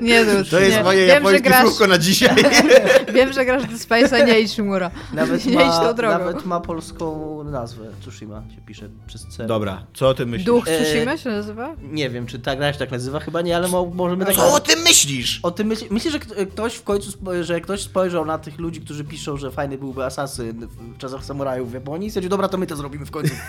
[0.00, 0.82] Nie, to już To jest nie.
[0.84, 2.36] moje wiem, że japońskie grasz, słówko na dzisiaj.
[3.14, 4.90] Wiem, że grasz do Space, a nie Ishimura.
[5.12, 6.18] Nawet nie idź ma, tą drogą.
[6.18, 7.84] nawet ma polską nazwę.
[8.00, 9.46] Tsushima się pisze przez C.
[9.46, 10.46] Dobra, co o tym myślisz?
[10.46, 11.74] Duch E, Tsushima się nazywa?
[11.82, 14.34] Nie wiem, czy ta gra się tak nazywa, chyba nie, ale mo, możemy tak...
[14.34, 15.40] Co o tym myślisz?
[15.42, 17.10] O tym myśl, myślę, że ktoś w końcu,
[17.42, 21.70] że ktoś spojrzał na tych ludzi, którzy piszą, że fajny byłby asasyn w czasach samurajów
[21.70, 23.34] w Japonii i stwierdził, dobra, to my to zrobimy w końcu.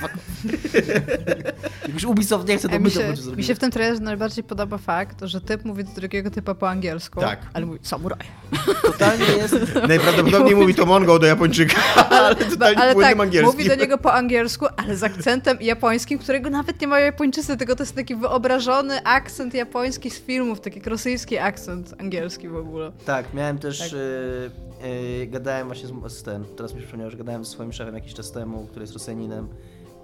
[1.87, 4.01] Jak już Ubisoft nie chce, to my to w się, mi się w tym trailerze
[4.01, 7.39] najbardziej podoba fakt, że typ mówi do drugiego typa po angielsku, Tak.
[7.53, 8.19] ale mówi samuraj.
[8.81, 9.55] Totalnie jest...
[9.87, 11.75] Najprawdopodobniej mówi to Mongo do Japończyka,
[12.09, 13.57] ale totalnie ale płynnym tak, angielskim.
[13.57, 17.75] mówi do niego po angielsku, ale z akcentem japońskim, którego nawet nie mają Japończycy, tylko
[17.75, 22.91] to jest taki wyobrażony akcent japoński z filmów, taki rosyjski akcent angielski w ogóle.
[23.05, 23.79] Tak, miałem też...
[23.79, 23.89] Tak.
[23.93, 27.73] y, y, gadałem właśnie z, z ten, teraz mi się przypomniało, że gadałem ze swoim
[27.73, 29.47] szefem jakiś czas temu, który jest Rosjaninem,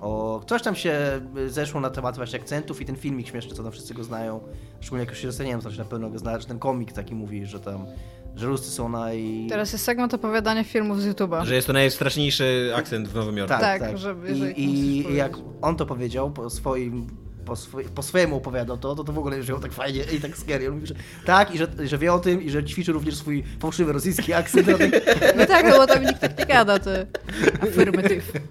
[0.03, 0.43] o...
[0.47, 3.71] Coś tam się y, zeszło na temat właśnie akcentów i ten filmik śmieszny, co tam
[3.71, 4.39] wszyscy go znają.
[4.79, 7.15] Szczególnie jak już się Rosjaninem, to się na pewno go zna, że ten komik taki
[7.15, 7.85] mówi, że tam...
[8.35, 9.45] Że Ruscy są naj...
[9.49, 11.45] Teraz jest segment opowiadania filmów z YouTube'a.
[11.45, 13.49] Że jest to najstraszniejszy akcent w Nowym Jorku.
[13.49, 13.97] Tak, Tak, tak.
[13.97, 14.63] żeby- I,
[15.11, 17.07] i, jak on to powiedział po swoim
[17.45, 20.37] po, swoj, po swojemu opowiadał to, to to w ogóle brzmiało tak fajnie i tak
[20.37, 20.67] scary.
[20.67, 23.43] On mówi, że tak, i że, że wie o tym, i że ćwiczy również swój
[23.59, 24.67] fałszywy rosyjski akcent.
[24.67, 24.79] Tak,
[25.37, 27.07] No tak, no bo tam nikt tak nie gada, ty.
[27.61, 28.31] Afirmatyw.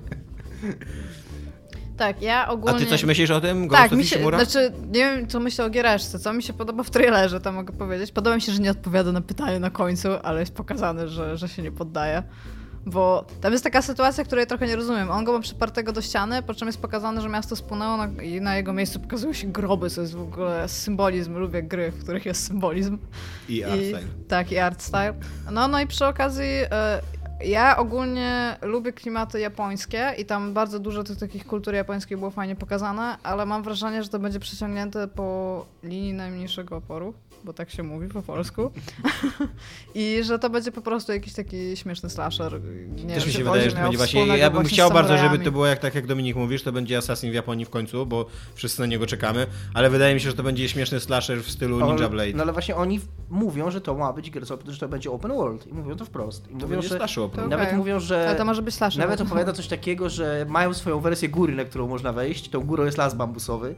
[2.03, 2.79] Tak, ja A ogólnie...
[2.79, 3.69] ty coś myślisz o tym?
[3.69, 4.45] Ghost Tak, mi się, Tsushima?
[4.45, 7.73] znaczy, nie wiem, co myślę o Giereszce, co mi się podoba w trailerze, to mogę
[7.73, 8.13] powiedzieć.
[8.13, 11.49] Podoba mi się, że nie odpowiada na pytanie na końcu, ale jest pokazane, że, że
[11.49, 12.23] się nie poddaje.
[12.87, 15.11] Bo tam jest taka sytuacja, której trochę nie rozumiem.
[15.11, 18.41] On go ma przypartego do ściany, po czym jest pokazane, że miasto spłynęło na, i
[18.41, 21.39] na jego miejscu pokazują się groby, co jest w ogóle symbolizm.
[21.39, 22.99] Lubię gry, w których jest symbolizm.
[23.49, 24.03] I art style.
[24.29, 25.15] Tak, i art style.
[25.53, 27.01] No, no i przy okazji e,
[27.45, 32.57] ja ogólnie lubię klimaty japońskie i tam bardzo dużo tych takich kultur japońskich było fajnie
[32.57, 37.15] pokazane, ale mam wrażenie, że to będzie przeciągnięte po linii najmniejszego oporu,
[37.45, 38.71] bo tak się mówi po polsku.
[39.95, 42.61] I że to będzie po prostu jakiś taki śmieszny slasher.
[42.63, 44.27] Nie Też wiem, mi czy się wydaje, że to będzie właśnie.
[44.27, 46.99] Ja bym właśnie chciał bardzo, żeby to było jak tak jak Dominik mówisz, to będzie
[46.99, 50.37] Assassin w Japonii w końcu, bo wszyscy na niego czekamy, ale wydaje mi się, że
[50.37, 52.33] to będzie śmieszny slasher w stylu Ninja Blade.
[52.35, 55.67] No ale właśnie oni mówią, że to ma być gra, że to będzie open world.
[55.67, 56.51] I mówią to wprost.
[56.51, 57.49] I mówią, że, slasher open.
[57.49, 57.79] Nawet Okej.
[57.79, 58.29] mówią, że...
[58.29, 59.01] Ale to może być slasher.
[59.01, 62.49] Nawet opowiada coś takiego, że mają swoją wersję góry, na którą można wejść.
[62.49, 63.75] Tą górą jest las bambusowy.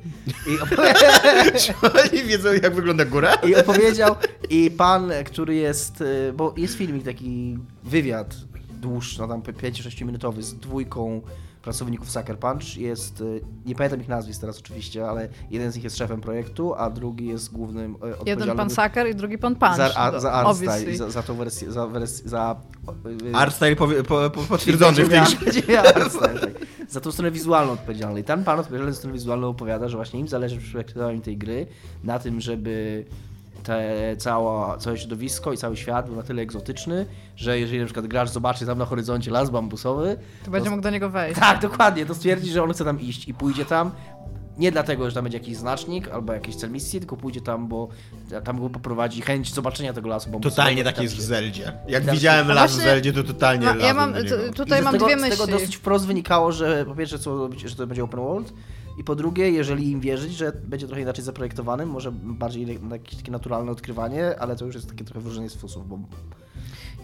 [0.47, 3.35] I, opowi- Oni wiedzą jak wygląda góra?
[3.35, 4.17] I opowiedział,
[4.51, 8.37] i pan, który jest, y, bo jest filmik, taki wywiad
[8.81, 11.21] dłuższy, no tam 5-6 minutowy z dwójką
[11.65, 12.77] pracowników Sucker Punch.
[12.77, 16.75] Jest, y, nie pamiętam ich nazwisk teraz oczywiście, ale jeden z nich jest szefem projektu,
[16.75, 19.77] a drugi jest głównym y, Jeden pan Saker i drugi pan Punch.
[19.77, 20.81] za, a, za art obviously.
[20.81, 22.57] style, i za, za tą wersję, za, wersję, za
[23.31, 25.21] y, Art style powie, po, po, potwierdzony w tej.
[26.89, 28.21] Za tą stronę wizualną odpowiedzialny.
[28.21, 31.39] I ten pan odpowiedzialny za stronę wizualną opowiada, że właśnie im zależy przy projektowaniu tej
[31.39, 31.67] gry
[32.05, 33.05] na tym, żeby
[33.65, 37.07] te, cała, całe środowisko i cały świat był na tyle egzotyczny,
[37.37, 40.91] że jeżeli na przykład gracz zobaczy tam na horyzoncie las bambusowy, To będzie mógł do
[40.91, 41.41] niego wejść.
[41.41, 43.91] tak, dokładnie, to stwierdzi, że on chce tam iść i pójdzie tam.
[44.59, 47.89] Nie dlatego, że tam będzie jakiś znacznik albo jakiś cel misji, tylko pójdzie tam, bo
[48.45, 50.57] tam go poprowadzi chęć zobaczenia tego lasu bambusowego.
[50.63, 51.73] Totalnie tak jest w Zeldzie.
[51.89, 54.15] Jak Tam- widziałem las w właśnie- Zeldzie, to totalnie No, ja mam,
[54.55, 55.39] tutaj z mam tego, dwie Z myśli.
[55.39, 58.53] tego dosyć wprost wynikało, że po pierwsze, co, że to będzie open world
[58.99, 63.17] i po drugie, jeżeli im wierzyć, że będzie trochę inaczej zaprojektowany, może bardziej na jakieś
[63.17, 65.99] takie naturalne odkrywanie, ale to już jest takie trochę wróżenie z fusów, bo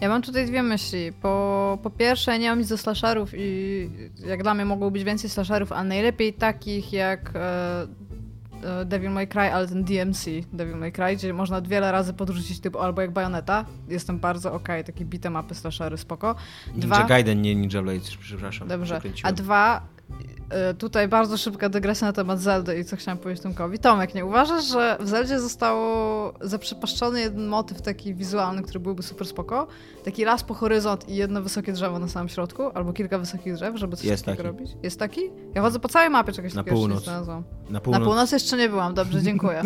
[0.01, 1.13] Ja mam tutaj dwie myśli.
[1.21, 3.89] Po, po pierwsze, nie mam nic do slasherów i
[4.27, 7.87] jak dla mnie mogło być więcej slasherów, ale najlepiej takich jak e,
[8.63, 12.59] e, Devil May Cry, ale ten DMC Devil May Cry, gdzie można wiele razy podrzucić
[12.59, 13.65] typu albo jak Bayonetta.
[13.87, 16.35] Jestem bardzo okej, takie bite mapy slashery, spoko.
[16.75, 18.67] Ninja Gaiden, nie Ninja Blade, przepraszam.
[18.67, 19.01] Dobrze.
[19.23, 19.81] A dwa,
[20.77, 23.79] tutaj bardzo szybka dygresja na temat Zeldy i co chciałam powiedzieć Tomkowi.
[23.79, 29.27] Tomek, nie uważasz, że w Zeldzie zostało zaprzepaszczony jeden motyw taki wizualny, który byłby super
[29.27, 29.67] spoko?
[30.05, 33.77] Taki las po horyzont i jedno wysokie drzewo na samym środku, albo kilka wysokich drzew,
[33.77, 34.57] żeby coś Jest takiego taki.
[34.57, 34.71] robić?
[34.83, 35.21] Jest taki?
[35.55, 37.03] Ja chodzę po całej mapie czegoś Na takiego jeszcze nie północ.
[37.03, 37.43] znalazłam.
[37.65, 38.03] Na Na północ.
[38.03, 39.61] północ jeszcze nie byłam, dobrze, dziękuję.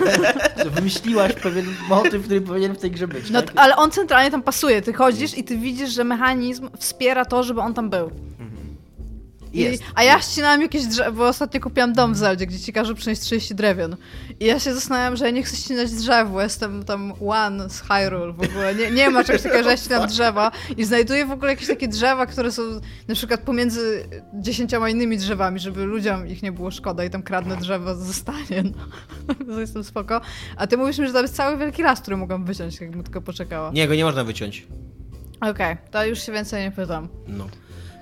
[0.64, 3.30] że wymyśliłaś pewien motyw, który powinien w tej grze być.
[3.30, 3.52] No, tak?
[3.56, 4.82] ale on centralnie tam pasuje.
[4.82, 8.10] Ty chodzisz i ty widzisz, że mechanizm wspiera to, żeby on tam był.
[9.52, 12.94] I, a ja ścinałam jakieś drzewo, bo ostatnio kupiłam dom w Zeldzie, gdzie ci każe
[12.94, 13.96] przynieść 30 drewien.
[14.40, 17.80] I ja się zastanawiam, że ja nie chcę ścinać drzew, bo jestem tam one z
[17.80, 18.74] Hyrule w ogóle.
[18.74, 21.88] Nie, nie ma czegoś takiego, że ja ścinam drzewa i znajduję w ogóle jakiees takie
[21.88, 22.62] drzewa, które są
[23.08, 27.56] na przykład pomiędzy dziesięcioma innymi drzewami, żeby ludziom ich nie było szkoda i tam kradnę
[27.56, 28.62] drzewo, zostanie.
[29.48, 29.60] No.
[29.60, 30.20] Jestem spoko.
[30.56, 33.20] A ty mówisz mi, że tam jest cały wielki las, który mogłam wyciąć, jakbym tylko
[33.20, 33.70] poczekała.
[33.70, 34.66] Nie, go nie można wyciąć.
[35.40, 37.08] Okej, to już się więcej nie pytam.
[37.28, 37.46] No.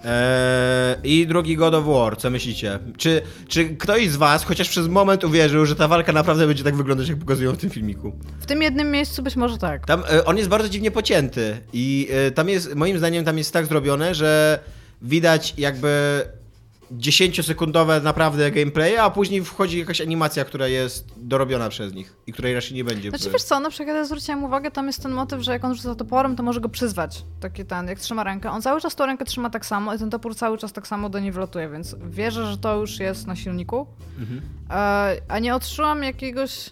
[0.05, 2.79] Eee, I drugi God of War, co myślicie?
[2.97, 6.77] Czy, czy ktoś z was chociaż przez moment uwierzył, że ta walka naprawdę będzie tak
[6.77, 8.13] wyglądać, jak pokazują w tym filmiku?
[8.41, 9.87] W tym jednym miejscu być może tak.
[9.87, 13.53] Tam e, on jest bardzo dziwnie pocięty i e, tam jest, moim zdaniem tam jest
[13.53, 14.59] tak zrobione, że
[15.03, 16.23] widać jakby
[16.99, 22.55] 10-sekundowe naprawdę gameplay, a później wchodzi jakaś animacja, która jest dorobiona przez nich i której
[22.55, 23.11] raczej nie będzie.
[23.11, 25.75] Znaczy wiesz co, na przykład ja zwróciłam uwagę, tam jest ten motyw, że jak on
[25.75, 27.25] rzuca toporem, to może go przyzwać.
[27.41, 28.51] Taki ten, jak trzyma rękę.
[28.51, 31.09] On cały czas tą rękę trzyma tak samo i ten topór cały czas tak samo
[31.09, 33.87] do niej wlatuje, więc wierzę, że to już jest na silniku.
[34.19, 34.41] Mhm.
[34.71, 36.71] E, a nie odczułam jakiegoś...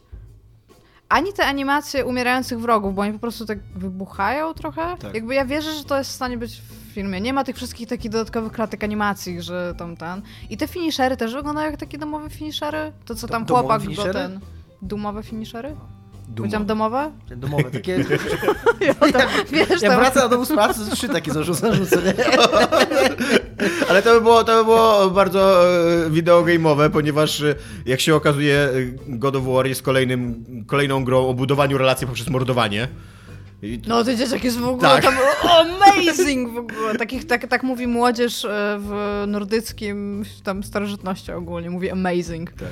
[1.08, 4.96] Ani te animacje umierających wrogów, bo oni po prostu tak wybuchają trochę.
[4.98, 5.14] Tak.
[5.14, 6.62] Jakby ja wierzę, że to jest w stanie być
[6.92, 7.20] filmie.
[7.20, 10.22] Nie ma tych wszystkich takich dodatkowych klatek animacji, że tam ten.
[10.50, 12.92] I te finishery też wyglądają jak takie domowe finishery.
[13.04, 14.40] To co tam domowe chłopak go ten.
[14.82, 15.76] Dumowe finishery?
[16.36, 17.10] Powiedziałam domowe?
[17.28, 17.96] Ten domowy, takie...
[18.80, 21.70] Ja, tam, wiesz, Jak tam, wraca do domu z pracy, trzy takie zarzucę?
[23.88, 25.68] Ale to by było, to by było bardzo
[26.06, 27.54] e, wideogame'owe, ponieważ e,
[27.86, 28.70] jak się okazuje e,
[29.08, 32.88] God of War jest kolejnym, kolejną grą o budowaniu relacji poprzez mordowanie.
[33.62, 35.02] I No ten dzieciak jest w ogóle Tak.
[35.02, 35.14] tam
[35.90, 36.94] amazing w ogóle.
[36.94, 38.48] Takich, tak, tak mówi młodzież e,
[38.80, 42.52] w nordyckim, tam starożytności ogólnie, mówi amazing.
[42.52, 42.68] Tak.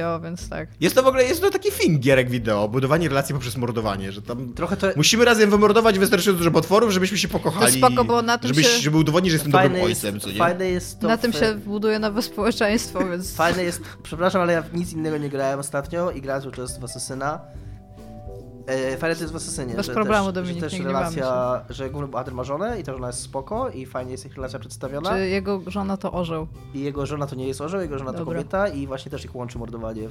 [0.00, 0.68] Jo, więc tak.
[0.80, 4.22] Jest to w ogóle, jest to taki film gierek wideo, budowanie relacji poprzez mordowanie, że
[4.22, 4.86] tam Trochę to...
[4.96, 7.80] musimy razem wymordować wystarczająco dużo potworów, żebyśmy się pokochali.
[7.80, 10.26] To spoko, bo na tym żebyś, się- Żeby udowodnić, że jestem dobrym Fajne ojcem, jest,
[10.26, 10.38] co nie?
[10.38, 13.34] fajne jest to Na tym się buduje nowe społeczeństwo, więc...
[13.36, 16.78] Fajne jest, przepraszam, ale ja w nic innego nie grałem ostatnio i grałem cały czas
[16.80, 17.40] w Asasyna.
[18.66, 21.60] E, fajne to jest w Asasynie, Bez że problemu, też, Dominik, że też nie relacja,
[21.70, 24.58] że główny bohater ma żonę i ta żona jest spoko i fajnie jest ich relacja
[24.58, 25.10] przedstawiona.
[25.10, 26.46] Czy jego żona to orzeł?
[26.74, 28.34] I jego żona to nie jest orzeł, jego żona to Dobra.
[28.34, 30.08] kobieta i właśnie też ich łączy mordowanie.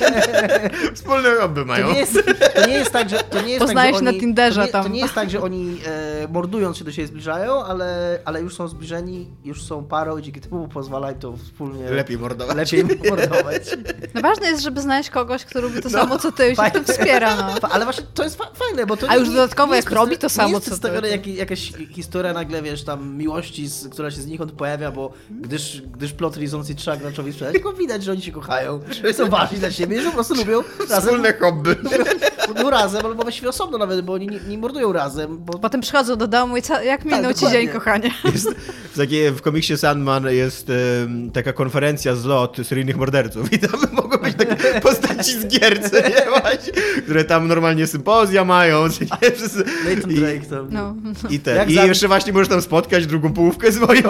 [0.94, 1.86] Wspólne hobby mają.
[1.86, 2.18] To nie jest,
[2.54, 4.66] to nie jest tak, że to nie jest Poznajesz tak, że na oni, Tinderze to
[4.66, 4.82] nie, tam.
[4.82, 8.56] To nie jest tak, że oni e, mordując się do siebie zbliżają, ale, ale już
[8.56, 12.56] są zbliżeni, już są parą i dzięki temu pozwala im to wspólnie Lepiej mordować.
[12.56, 13.76] lepiej mordować.
[14.14, 16.72] No ważne jest, żeby znaleźć kogoś, kto robi to samo, co ty i się w
[16.72, 17.68] tym wspiera, no.
[17.68, 19.90] Ale właśnie to jest fa- fajne, bo to A nie- już nie- dodatkowo nie jak
[19.90, 23.88] robi to samo, nie jest co to- jak, jakaś historia nagle, wiesz, tam miłości, z,
[23.88, 26.36] która się znikąd pojawia, bo gdyż, gdyż plot
[26.70, 30.02] i trzeba graczowi sprzedać, tylko widać, że oni się kochają, że są ważni dla siebie,
[30.02, 31.70] że po prostu lubią razem, Wspólne hobby.
[31.82, 32.04] lubią
[32.70, 36.26] razem, albo właściwie osobno nawet, bo oni nie, nie mordują razem, bo Potem przychodzą do
[36.26, 37.58] domu i co, jak minął ci dokładnie.
[37.60, 38.10] dzień, kochanie?
[38.24, 38.50] Jest,
[38.92, 40.70] w, takie, w komiksie Sandman jest
[41.04, 44.56] em, taka konferencja z lot seryjnych morderców i tam mogą być takie
[44.88, 46.72] postaci z gier, co nie, właśnie,
[47.02, 48.84] które tam normalnie sympozja mają,
[49.22, 50.68] nie, wszyscy, Nathan i, Drake tam...
[50.70, 50.94] No.
[51.30, 54.02] i, ten, Jak i za- jeszcze właśnie możesz tam spotkać drugą połówkę swoją,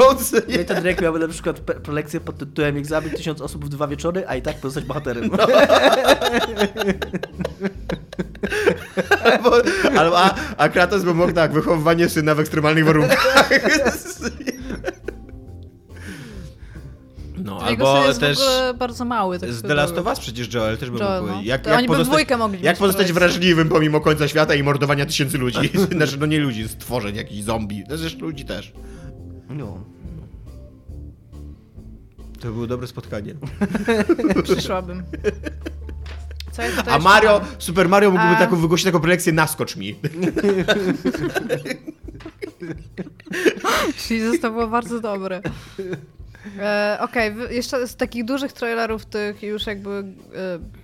[0.48, 0.58] nie?
[0.58, 4.24] Nathan Drake miałby na przykład prelekcję pod tytułem Jak zabić tysiąc osób w dwa wieczory,
[4.26, 5.30] a i tak pozostać bohaterem.
[9.32, 9.52] Albo,
[9.98, 13.48] albo, a, a Kratos by mógł tak, wychowywanie syna w ekstremalnych warunkach.
[17.44, 19.38] No, Jego syn albo jest też w ogóle bardzo mały.
[19.38, 21.32] Tak z The Last of Us przecież Joel też by Joel, mógł.
[21.34, 21.42] no.
[21.42, 24.54] Jak, To jak oni by w pozostać, dwójkę mogli jak pozostać wrażliwym pomimo końca świata
[24.54, 25.70] i mordowania tysięcy ludzi.
[25.96, 27.84] Znaczy, no nie ludzi, stworzeń, jakichś zombie.
[27.88, 28.72] No Zresztą ludzi też.
[29.48, 29.84] No.
[32.40, 33.34] To było dobre spotkanie.
[34.44, 35.02] Przyszłabym.
[36.52, 37.48] Co A Mario, mam?
[37.58, 39.96] Super Mario mógłby A- taką wygłosić taką prelekcję naskocz mi.
[44.42, 45.42] To było bardzo dobre.
[46.60, 50.04] E, Okej, wy- jeszcze z takich dużych trailerów tych już jakby e,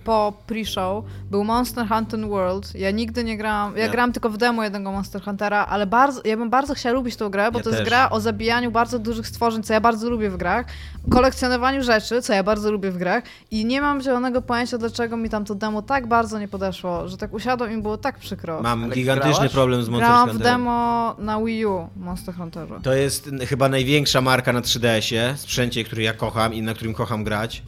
[0.03, 2.75] po pre-show był Monster Hunter World.
[2.75, 3.91] Ja nigdy nie grałam, ja Nie.
[3.91, 7.29] grałam tylko w demo jednego Monster Huntera, ale bardzo, ja bym bardzo chciała lubić tą
[7.29, 7.89] grę, bo Ja to jest też.
[7.89, 10.65] gra o zabijaniu bardzo dużych stworzeń, co ja bardzo lubię w grach,
[11.09, 15.29] kolekcjonowaniu rzeczy, co ja bardzo lubię w grach i nie mam zielonego pojęcia, dlaczego mi
[15.29, 18.61] tam to demo tak bardzo nie podeszło, że tak usiadłem i było tak przykro.
[18.61, 19.51] Mam Ale gigantyczny grałaś?
[19.51, 20.53] problem z Monster Grałam w Hunterem.
[20.61, 22.79] demo na Wii U Monster Hunterze.
[22.83, 27.23] To jest chyba największa marka na 3DS-ie, sprzęcie, który ja kocham i na którym kocham
[27.23, 27.63] grać.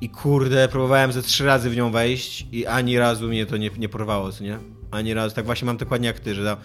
[0.00, 3.70] I kurde, próbowałem ze trzy razy w nią wejść i ani razu mnie to nie,
[3.78, 4.58] nie porwało, co nie?
[4.90, 5.34] Ani razu.
[5.34, 6.56] Tak właśnie mam dokładnie jak ty, że, tam,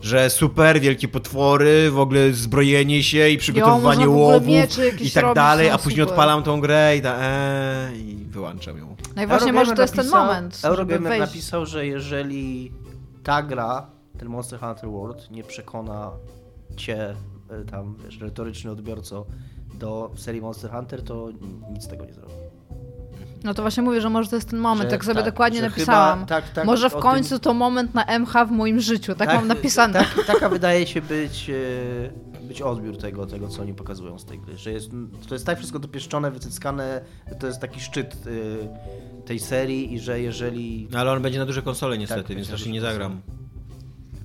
[0.00, 5.68] że super, wielkie potwory, w ogóle zbrojenie się i przygotowywanie ogóle łowów i tak dalej,
[5.68, 6.12] no a później super.
[6.12, 8.96] odpalam tą grę i, ta, ee, i wyłączam ją.
[9.16, 12.72] No i właśnie może to jest ten moment, Eurogamer napisał, że jeżeli
[13.22, 13.86] ta gra,
[14.18, 16.10] ten Monster Hunter World, nie przekona
[16.76, 17.29] cię, e,
[17.70, 19.26] tam, wiesz, retoryczny odbiorco,
[19.74, 21.28] do serii Monster Hunter, to
[21.72, 22.32] nic z tego nie zrobi.
[23.44, 25.62] No to właśnie mówię, że może to jest ten moment, Że tak sobie tak, dokładnie
[25.62, 26.18] napisałam.
[26.18, 29.28] chyba- tak, tak, może w tym- końcu to moment na MH w moim życiu, tak,
[29.28, 30.04] mam napisane.
[30.16, 34.38] Tak, taka wydaje się być, e, być odbiór tego, tego, co oni pokazują z tej
[34.38, 34.56] gry.
[34.56, 34.90] Że jest,
[35.28, 39.98] to jest tak wszystko dopieszczone, wycyckane, że to jest taki szczyt e, tej serii i
[39.98, 40.88] że jeżeli...
[40.90, 43.20] No, ale on będzie na duże konsole niestety, Tak, więc raczej nie zagram.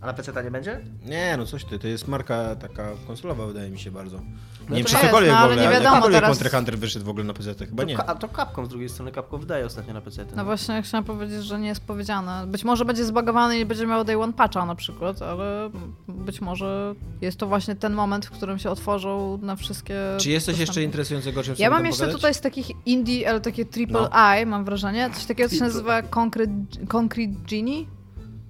[0.06, 0.82] A na PC ta nie będzie?
[1.06, 4.18] Nie, no coś ty, to jest marka taka konsolowa wydaje mi się bardzo.
[4.18, 6.78] No nie wiem, czy cokolwiek no, w ale ogóle, nie wiadomo jakikolwiek teraz- Monster Hunter
[6.78, 7.97] wyszedł w ogóle na PC, chyba to, nie.
[7.97, 10.26] A to Capcom z drugiej strony, Capcom wydaje ostatnio na PC.
[10.36, 12.47] No właśnie chciałam powiedzieć, że nie jest powiedziane.
[12.47, 15.70] Być może będzie zbagowany i będzie miał day one patcha na przykład, ale
[16.08, 20.45] być może jest to właśnie ten moment, w którym się otworzą na wszystkie Czy jest
[20.45, 22.16] coś jeszcze interesującego, o czym Ja mam jeszcze pogadać?
[22.22, 24.36] tutaj z takich indie, ale takie triple No.
[24.41, 26.53] I, mam wrażenie, coś takiego, co się nazywa Concrete,
[26.88, 27.86] Concrete Genie.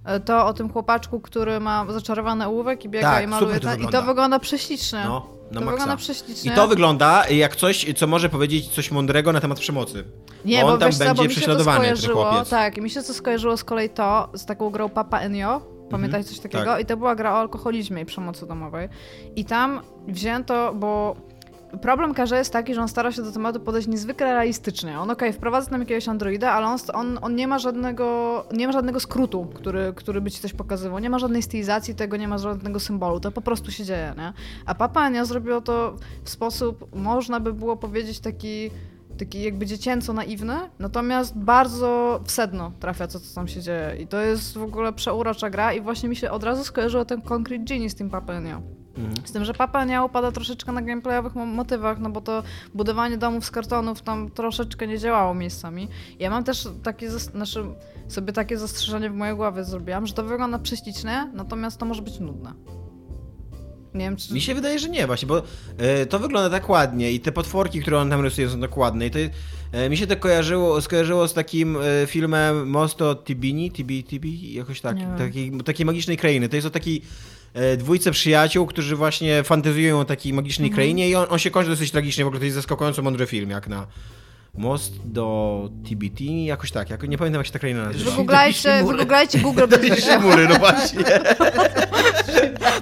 [0.06, 3.60] E, To o tym chłopaczku, który ma zaczarowany ołówek i biega Tak, i maluje.
[3.60, 4.40] to I to wygląda.
[4.40, 5.00] prześlicznie.
[5.06, 6.52] No, na to wygląda I prześlicznie.
[6.52, 10.04] to wygląda jak coś, co może powiedzieć coś mądrego na temat przemocy.
[10.46, 12.50] Nie, bo bo, on tam wiesz będzie bo prześladowany, ten chłopiec.
[12.50, 16.24] tak, i mi się to skojarzyło z kolei to, z taką grą Papa Enio, pamiętacie
[16.24, 16.66] coś takiego?
[16.66, 16.82] tak.
[16.82, 18.90] I to była gra o alkoholizmie i przemocy domowej.
[19.36, 21.16] I tam wzięto, bo
[21.82, 25.00] problem Karze jest taki, że on stara się do tematu podejść niezwykle realistycznie.
[25.00, 28.74] On okej, wprowadza tam jakiegoś androida, ale on, on, on nie ma żadnego, nie ma
[28.74, 31.00] żadnego skrótu, który, który by ci coś pokazywał.
[31.00, 33.20] Nie ma żadnej stylizacji tego, nie ma żadnego symbolu.
[33.20, 34.34] To po prostu się dzieje, nie?
[34.66, 38.72] A Papa Enio zrobiło to w sposób, można by było powiedzieć, taki
[39.18, 43.96] taki jakby dziecięco naiwny, natomiast bardzo w sedno trafia to, co tam się dzieje.
[44.00, 47.22] I to jest w ogóle przeurocza gra i właśnie mi się od razu skojarzyło ten
[47.22, 48.62] Concrete Genie z tym Papenio.
[49.26, 52.44] Z tym, że Papa nie upada troszeczkę na gameplayowych mo- motywach, no bo to
[52.74, 55.88] budowanie domów z kartonów tam troszeczkę nie działało miejscami.
[56.20, 57.64] Ja mam też takie, znaczy
[58.08, 62.20] sobie takie zastrzeżenie w mojej głowie zrobiłam, że to wygląda prześlicznie, natomiast to może być
[62.20, 62.54] nudne.
[63.94, 64.34] Nie wiem, czy...
[64.34, 65.44] Mi się wydaje, że nie właśnie, bo
[65.78, 69.08] e, to wygląda tak ładnie i te potworki, które on tam rysuje są tak ładne
[69.08, 69.20] i to
[69.72, 74.82] e, mi się to kojarzyło, skojarzyło z takim e, filmem Mosto Tibini, Tibi, Tibi, jakoś
[74.82, 76.50] tak, takiej, takiej magicznej krainy.
[76.50, 77.02] To jest o takiej
[77.78, 80.76] dwójce przyjaciół, którzy właśnie fantazują o takiej magicznej Mhm.
[80.76, 83.50] krainie i on, on się kończy dosyć tragicznie, w ogóle to jest zaskakująco mądry film,
[83.50, 83.88] jak na
[84.58, 88.12] Most do Tibitini, jakoś tak, jak, nie pamiętam jak się ta kraina nazywa.
[88.12, 91.04] Wygooglajcie, wygooglajcie Google, będzie Mury, no właśnie.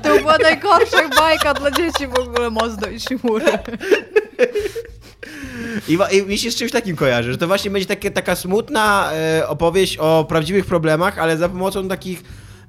[0.04, 3.46] To była najgorsza bajka dla dzieci w ogóle, Mozdo i Shimury.
[5.88, 9.12] I, I mi się z czymś takim kojarzy, że to właśnie będzie takie, taka smutna
[9.14, 12.24] e, opowieść o prawdziwych problemach, ale za pomocą takich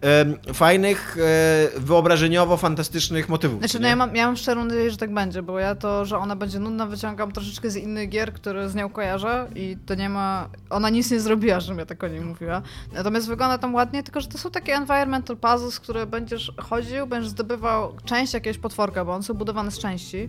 [0.05, 3.59] e, fajnych, e, wyobrażeniowo-fantastycznych motywów.
[3.59, 6.19] Znaczy, no ja mam, ja mam szczerą nadzieję, że tak będzie, bo ja to, że
[6.19, 10.09] ona będzie nudna, wyciągam troszeczkę z innych gier, które z nią kojarzę i to nie
[10.09, 10.49] ma...
[10.71, 12.63] Ona nic nie zrobiła, żebym ja tak o niej mówiła.
[12.93, 17.31] Natomiast wygląda tam ładnie, tylko że to są takie environmental puzzles, które będziesz chodził, będziesz
[17.31, 20.29] zdobywał część jakiegoś potworka, bo one są budowane z części.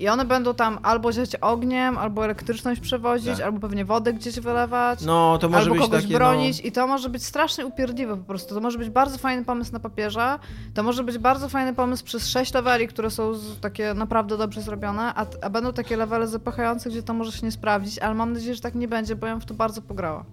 [0.00, 3.40] I one będą tam albo ziać ogniem, albo elektryczność przewozić, Tak.
[3.40, 5.02] albo pewnie wodę gdzieś wylewać.
[5.02, 8.24] No, to może albo być kogoś takie, bronić i to może być strasznie upierdliwe po
[8.24, 8.54] prostu.
[8.54, 10.38] To może być bardzo fajny pomysł na papierze,
[10.74, 15.02] to może być bardzo fajny pomysł przez sześć leveli, które są takie naprawdę dobrze zrobione,
[15.14, 18.54] a, a będą takie levele zapychające, gdzie to może się nie sprawdzić, ale mam nadzieję,
[18.54, 20.24] że tak nie będzie, bo ja w to bardzo pograła.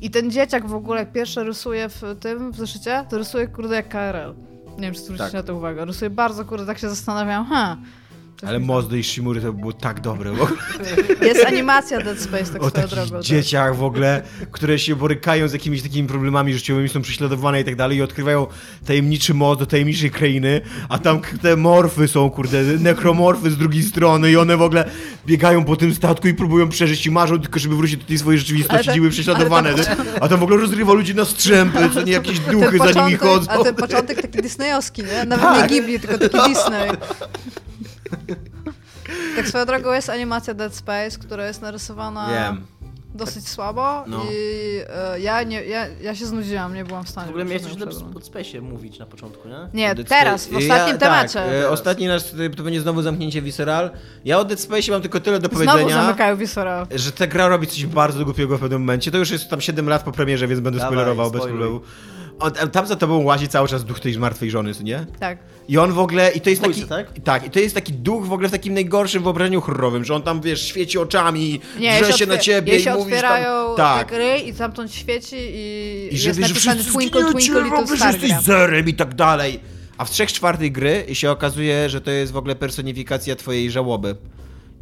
[0.00, 3.76] I ten dzieciak w ogóle, jak pierwszy rysuje w tym, w zeszycie, to rysuje kurde
[3.76, 4.34] jak KRL.
[4.76, 5.32] Nie wiem, czy zwrócicie Tak.
[5.34, 5.84] na to uwagę.
[5.84, 7.76] Rysuje bardzo kurde, tak się zastanawiam, ha.
[8.07, 8.07] to
[8.42, 10.32] Ale jest- Mozdo i Shimury to było tak dobre.
[10.32, 10.48] ogóle.
[11.28, 13.10] Jest animacja Dead Space, tak o swoją drogą.
[13.10, 13.22] tak.
[13.22, 14.22] dzieciach w ogóle,
[14.52, 18.46] które się borykają z jakimiś takimi problemami życiowymi, są prześladowane i tak dalej i odkrywają
[18.86, 24.30] tajemniczy moc do tajemniczej krainy, a tam te morfy są, kurde, nekromorfy z drugiej strony
[24.30, 24.90] i one w ogóle
[25.26, 28.38] biegają po tym statku i próbują przeżyć i marzą tylko, żeby wrócić do tej swojej
[28.38, 29.70] rzeczywistości, Ale gdzie były prześladowane.
[29.70, 33.16] ale A tam w ogóle rozrywa ludzi na strzępy, co nie jakieś duchy za nimi
[33.18, 33.50] chodzą.
[33.50, 35.24] A ten początek taki disneyowski, nie?
[35.24, 35.70] Nawet Tak.
[35.70, 36.88] nie Ghibli, tylko taki Disney.
[39.36, 42.66] Tak swoją drogą jest animacja Dead Space, która jest narysowana Wiem.
[43.14, 44.24] dosyć słabo No.
[44.24, 44.36] i
[45.14, 47.26] e, ja, nie, ja, ja się znudziłam, nie byłam w stanie.
[47.26, 48.12] W ogóle miałeś coś o.
[48.12, 49.54] Pod Space mówić na początku, nie?
[49.74, 51.34] Nie, Dead teraz, w Space- ostatnim ja, temacie.
[51.34, 52.22] Tak, e, ostatni nasz,
[52.56, 53.90] to będzie znowu zamknięcie Visceral.
[54.24, 56.02] Ja o Dead Space mam tylko tyle do Znowu powiedzenia.
[56.02, 56.36] zamykają
[56.90, 59.10] że ta gra robi coś bardzo głupiego w pewnym momencie.
[59.10, 61.58] To już jest tam 7 lat po premierze, więc będę Dawaj, spoilerował bez spoiluj.
[61.60, 61.84] problemu.
[62.40, 65.06] On, tam za tobą łazi cały czas duch tej martwej żony, nie?
[65.20, 65.38] Tak.
[65.68, 66.82] I on w ogóle, i to jest taki,
[67.24, 67.46] tak?
[67.46, 70.40] i to jest taki duch w ogóle w takim najgorszym wyobrażeniu horrorowym, że on tam,
[70.40, 74.08] wiesz, świeci oczami, Nie, drze się na ciebie i się mówisz otwierają tam, tak.
[74.08, 78.30] tak ryj i tamtąd świeci i, I jest że, Twinkle Twinkle Little bo Star jesteś
[78.30, 78.40] gra.
[78.40, 79.60] zerem i tak dalej.
[79.98, 84.16] A w trzech czwartych gry się okazuje, że to jest w ogóle personifikacja twojej żałoby.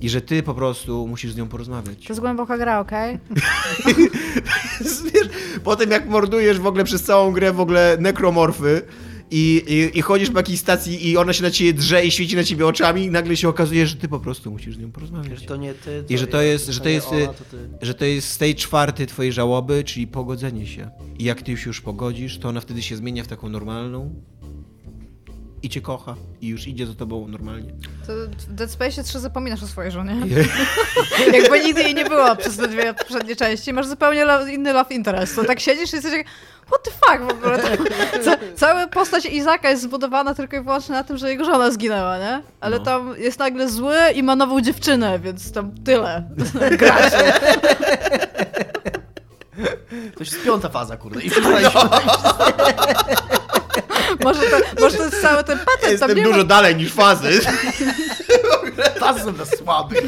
[0.01, 2.05] I że ty po prostu musisz z nią porozmawiać.
[2.05, 3.19] To jest głęboka gra, okej?
[5.15, 5.29] Wiesz,
[5.65, 8.83] potem jak mordujesz w ogóle przez całą grę w ogóle nekromorfy
[9.31, 12.37] i, i, i chodzisz po jakiejś stacji i ona się na ciebie drze i świeci
[12.37, 15.41] na ciebie oczami i nagle się okazuje, że ty po prostu musisz z nią porozmawiać.
[15.41, 16.05] Że to nie ty.
[16.09, 19.33] I że to jest, że to jest, ona, to że to jest stage czwarty twojej
[19.33, 20.91] żałoby, czyli pogodzenie się.
[21.19, 24.15] I jak ty się już pogodzisz, to ona wtedy się zmienia w taką normalną
[25.63, 27.73] i cię kocha i już idzie za tobą normalnie.
[28.07, 28.13] To
[28.49, 30.17] w Dead Space 3 zapominasz o swojej żonie.
[31.41, 33.73] Jakby nigdy jej nie było przez te dwie poprzednie części.
[33.73, 35.37] Masz zupełnie lo- inny love interest.
[35.37, 36.27] To tak siedzisz i jesteś jak,
[36.67, 37.63] what the fuck w ogóle.
[38.25, 42.19] Ca cała postać Izaka jest zbudowana tylko i wyłącznie na tym, że jego żona zginęła,
[42.19, 42.43] nie?
[42.61, 42.85] Ale No.
[42.85, 46.31] tam jest nagle zły i ma nową dziewczynę, więc tam tyle.
[46.79, 47.33] Gracie.
[50.15, 51.21] To już jest piąta faza, kurde.
[51.23, 51.81] I przestaliśmy.
[54.25, 56.01] Może to, może to jest cały ten patent.
[56.01, 57.41] tam Jestem dużo ma, dalej niż fazy.
[59.01, 60.01] Fazy są dla słabych.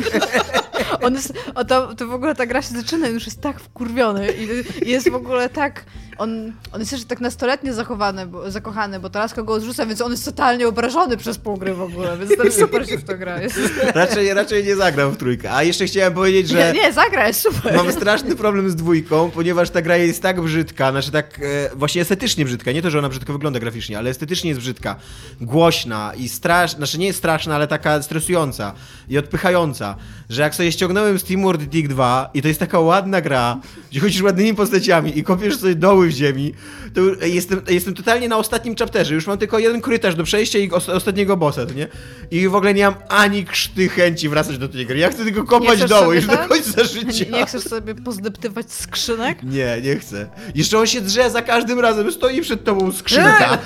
[1.02, 3.60] on jest, o, to, to w ogóle ta gra się zaczyna i już jest tak
[3.60, 5.84] wkurwiony i jest w ogóle tak,
[6.18, 10.10] on, on jest jeszcze tak nastoletnio zachowany, bo, zakochany, bo teraz go odrzuca, więc on
[10.10, 13.42] jest totalnie obrażony przez pół gry w ogóle, więc ten super się w to gra.
[13.42, 13.58] Jest,
[13.94, 15.52] Raczej, raczej nie zagram w trójkę.
[15.52, 16.72] A jeszcze chciałem powiedzieć, że...
[16.72, 17.76] nie, nie, zagra, jest super.
[17.76, 22.02] Mam straszny problem z dwójką, ponieważ ta gra jest tak brzydka, znaczy tak e, właśnie
[22.02, 24.96] estetycznie brzydka, nie to, że ona brzydko wygląda graficznie, ale estetycznie jest brzydka,
[25.40, 28.72] głośna i straszna, znaczy nie jest straszna, ale taka stresująca
[29.08, 29.96] i odpychająca,
[30.28, 33.60] że jak sobie ściągnąłem Steam World Dig 2 i to jest taka ładna gra,
[33.90, 36.54] gdzie chodzisz ładnymi postaciami i kopiesz sobie doły w ziemi,
[36.94, 39.14] to już- jestem, jestem totalnie na ostatnim chapterze.
[39.14, 41.88] Już mam tylko jeden korytarz do przejścia i os- ostatniego bossa, nie?
[42.30, 44.98] I w ogóle nie mam ani krzty chęci wracać do tej gry.
[44.98, 46.48] Ja chcę tylko kopać doły już do tak?
[46.48, 47.24] końca życia.
[47.30, 49.42] Nie, nie chcesz sobie pozdeptywać skrzynek?
[49.42, 50.28] Nie, nie chcę.
[50.54, 53.58] Jeszcze on się drze za każdym razem, stoi przed tobą skrzynka,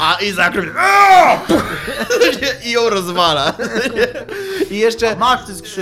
[0.00, 0.48] a i za
[2.66, 3.52] I ją rozwala.
[4.70, 5.16] I jeszcze,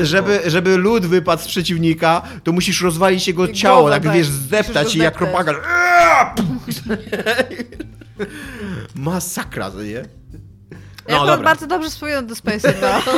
[0.03, 4.13] żeby, żeby lód wypadł z przeciwnika, to musisz rozwalić jego ciało, tak tak.
[4.13, 5.33] wiesz, zdeptać i jak zdeptać.
[8.95, 10.03] Masakra, to nie?
[11.09, 11.45] No akurat dobra.
[11.45, 13.03] bardzo dobrze wspominam do Space 2.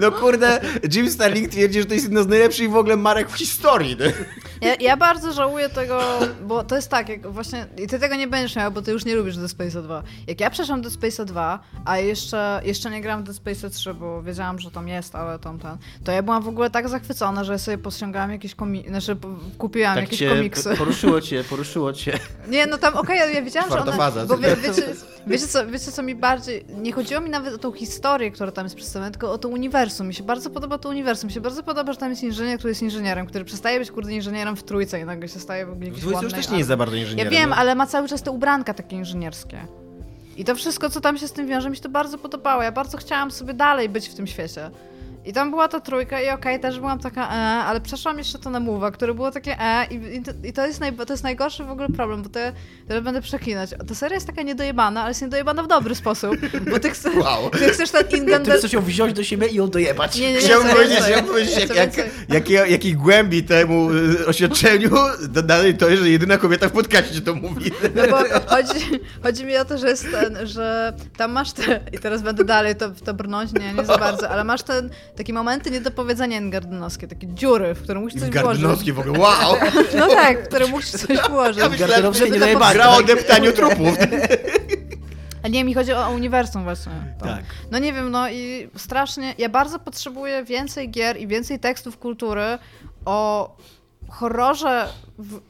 [0.00, 0.60] No kurde,
[0.94, 3.96] Jim Starlink twierdzi, że to jest jedna z najlepszych w ogóle marek w historii.
[3.96, 4.12] Nie?
[4.60, 6.00] Ja, ja bardzo żałuję tego,
[6.46, 9.04] bo to jest tak, jak właśnie, i ty tego nie będziesz miał, bo ty już
[9.04, 10.02] nie lubisz Dead Space 2.
[10.26, 13.94] Jak ja przeszłam Dead Space 2, a jeszcze, jeszcze nie grałam w Dead Space 3,
[13.94, 17.44] bo wiedziałam, że tam jest, ale tam ten, to ja byłam w ogóle tak zachwycona,
[17.44, 19.16] że sobie posiągałam jakieś komiksy, znaczy
[19.58, 20.76] kupiłam tak jakieś cię komiksy.
[20.76, 22.18] poruszyło cię, poruszyło cię.
[22.48, 24.26] Nie, no tam okej, ale ja wiedziałam, że faza.
[24.26, 24.82] Bo wie, wiecie,
[25.26, 26.64] wiecie, co, wiecie, co mi bardziej...
[26.68, 30.08] Nie chodziło mi nawet o tą historię, która tam jest przedstawiona, tylko o to uniwersum.
[30.08, 31.28] Mi się bardzo podoba to uniwersum.
[31.28, 34.12] Mi się bardzo podoba, że tam jest inżynier, który jest inżynierem, który przestaje być, kurde,
[34.12, 36.68] inżynierem w trójce i nagle się staje w ogóle W dwójce już też nie jest
[36.68, 37.32] za bardzo Ja inżynierem.
[37.32, 37.56] wiem, no.
[37.56, 39.58] ale ma cały czas te ubranka takie inżynierskie.
[40.36, 42.62] I to wszystko, co tam się z tym wiąże, mi się to bardzo podobało.
[42.62, 44.70] Ja bardzo chciałam sobie dalej być w tym świecie.
[45.24, 47.30] I tam była ta trójka i okej, też byłam taka e,
[47.64, 50.66] ale przeszłam jeszcze to na Move'a, które było takie e i, i, to, i to,
[50.66, 52.52] jest naj, to jest najgorszy w ogóle problem, bo to ja
[52.88, 53.70] teraz będę przeklinać.
[53.88, 56.36] Ta seria jest taka niedojebana, ale jest niedojebana w dobry sposób,
[56.70, 57.50] bo ty, chcesz Wow.
[57.50, 58.58] ty chcesz ten Ty Ingender...
[58.58, 60.16] chcesz ją wziąć do siebie i ją dojebać.
[60.18, 60.98] Nie, nie, nie, Chciałbym powiedzieć,
[61.58, 62.70] jak, jak, więcej.
[62.70, 64.90] jakiej, głębi temu y, oświadczeniu
[65.28, 67.70] dodanej to, że jedyna kobieta w podcaście to mówi.
[67.94, 68.16] No bo
[68.46, 68.86] chodzi,
[69.22, 72.76] chodzi mi o to, że jest ten, że tam masz te, i teraz będę dalej
[72.76, 74.90] to, to brnąć, nie, nie za bardzo, ale masz ten,
[75.20, 78.44] takie momenty niedopowiedzenia gardynowskie, takie dziury, w które musisz coś włożyć.
[78.44, 79.56] Gardynowski w ogóle, wow!
[79.98, 81.62] No tak, w które musisz coś włożyć.
[81.62, 82.82] Ja myślałem, że nie to najbardziej.
[82.82, 83.96] gra o deptaniu trupów.
[85.42, 86.92] A nie, mi chodzi o, o uniwersum właśnie.
[87.18, 87.24] To.
[87.26, 87.44] Tak.
[87.70, 92.58] No nie wiem, no i strasznie, ja bardzo potrzebuję więcej gier i więcej tekstów kultury
[93.04, 93.56] o
[94.08, 95.40] horrorze w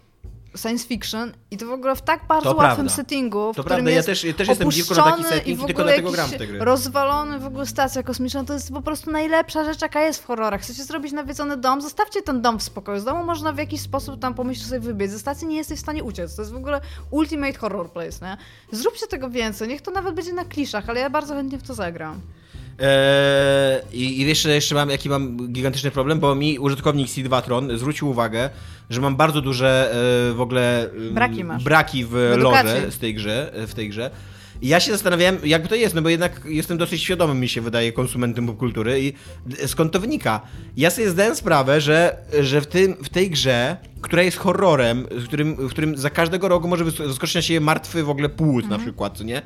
[0.57, 2.95] science fiction i to w ogóle w tak bardzo To łatwym prawda.
[2.95, 5.63] settingu, w To którym prawda, ja jest też- też jestem dziwko na taki setting w
[5.63, 6.59] i tylko ogóle dlatego gram w te gry.
[6.59, 10.61] rozwalony w ogóle stacja kosmiczna, to jest po prostu najlepsza rzecz, jaka jest w horrorach.
[10.61, 13.01] Chcecie zrobić nawiedzony dom, zostawcie ten dom w spokoju.
[13.01, 15.11] Z domu można w jakiś sposób tam pomyśleć sobie wybiec.
[15.11, 16.37] Ze stacji nie jesteś w stanie uciec.
[16.37, 16.81] To jest w ogóle
[17.11, 18.37] ultimate horror place, nie?
[18.79, 21.75] Zróbcie tego więcej, niech to nawet będzie na kliszach, ale ja bardzo chętnie w to
[21.75, 22.21] zagram.
[22.81, 28.09] Eee, I i jeszcze, jeszcze mam, jaki mam gigantyczny problem, bo mi użytkownik C2tron zwrócił
[28.09, 28.51] uwagę,
[28.91, 29.91] że mam bardzo duże
[30.31, 31.65] e, w ogóle Braki masz.
[31.65, 32.75] braki w edukacji.
[32.75, 34.11] lore z tej grze, w tej grze.
[34.63, 37.61] I ja się zastanawiałem, jakby to jest, no bo jednak jestem dosyć świadomym, mi się
[37.61, 39.13] wydaje, konsumentem popkultury i
[39.67, 40.41] skąd to wynika?
[40.77, 45.25] Ja sobie zdałem sprawę, że, że w, tym, w tej grze, która jest horrorem, w
[45.25, 46.85] którym, w którym za każdego rogu może
[47.35, 48.81] na siebie martwy w ogóle płód Mhm.
[48.81, 49.43] na przykład, co nie?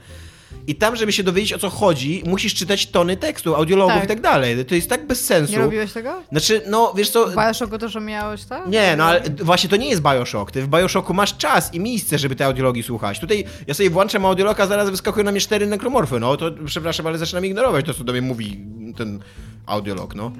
[0.66, 4.04] I tam, żeby się dowiedzieć o co chodzi, musisz czytać tony tekstu, audiologów Tak.
[4.04, 4.64] i tak dalej.
[4.64, 5.52] To jest tak bez sensu.
[5.52, 6.22] Nie robiłeś tego?
[6.30, 7.26] Znaczy, no wiesz co.
[7.26, 8.66] W Bioshocku też miałeś, tak?
[8.68, 10.50] Nie, no ale właśnie to nie jest Bioshock.
[10.50, 13.20] Ty w Bioshocku masz czas i miejsce, żeby te audiologii słuchać.
[13.20, 16.20] Tutaj ja sobie włączam audiologa, zaraz wyskakują na mnie cztery nekromorfy.
[16.20, 18.60] No to przepraszam, ale zaczynam ignorować to, co do mnie mówi
[18.96, 19.20] ten
[19.66, 20.32] audiolog, no.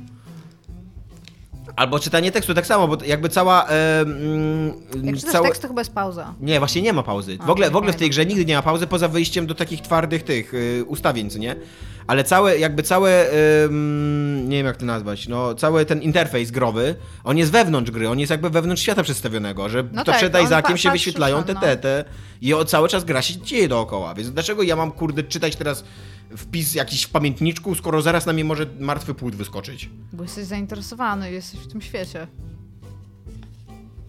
[1.77, 3.68] Albo czytanie tekstu tak samo, bo jakby cała.
[3.68, 4.72] E, mm,
[5.05, 6.35] Jak czytasz całe- tekst, to chyba jest pauza.
[6.41, 7.39] nie, właśnie nie ma pauzy.
[7.41, 9.55] A, W ogóle, w ogóle w tej grze nigdy nie ma pauzy, poza wyjściem do
[9.55, 11.57] takich twardych tych y, ustawień, co nie?
[12.07, 13.27] Ale całe, jakby całe,
[13.64, 16.95] ym, nie wiem jak to nazwać, no cały ten interfejs growy,
[17.25, 20.33] on jest wewnątrz gry, on jest jakby wewnątrz świata przedstawionego, że No to tak, przed
[20.33, 21.61] pa- się wyświetlają te, no.
[21.61, 22.05] te, te
[22.43, 25.85] i o, cały czas gra się dzieje dookoła, więc dlaczego ja mam, kurde, czytać teraz
[26.37, 29.91] wpis jakiś w pamiętniczku, skoro zaraz na mnie może martwy płód wyskoczyć?
[30.12, 32.27] Bo jesteś zainteresowany, jesteś w tym świecie.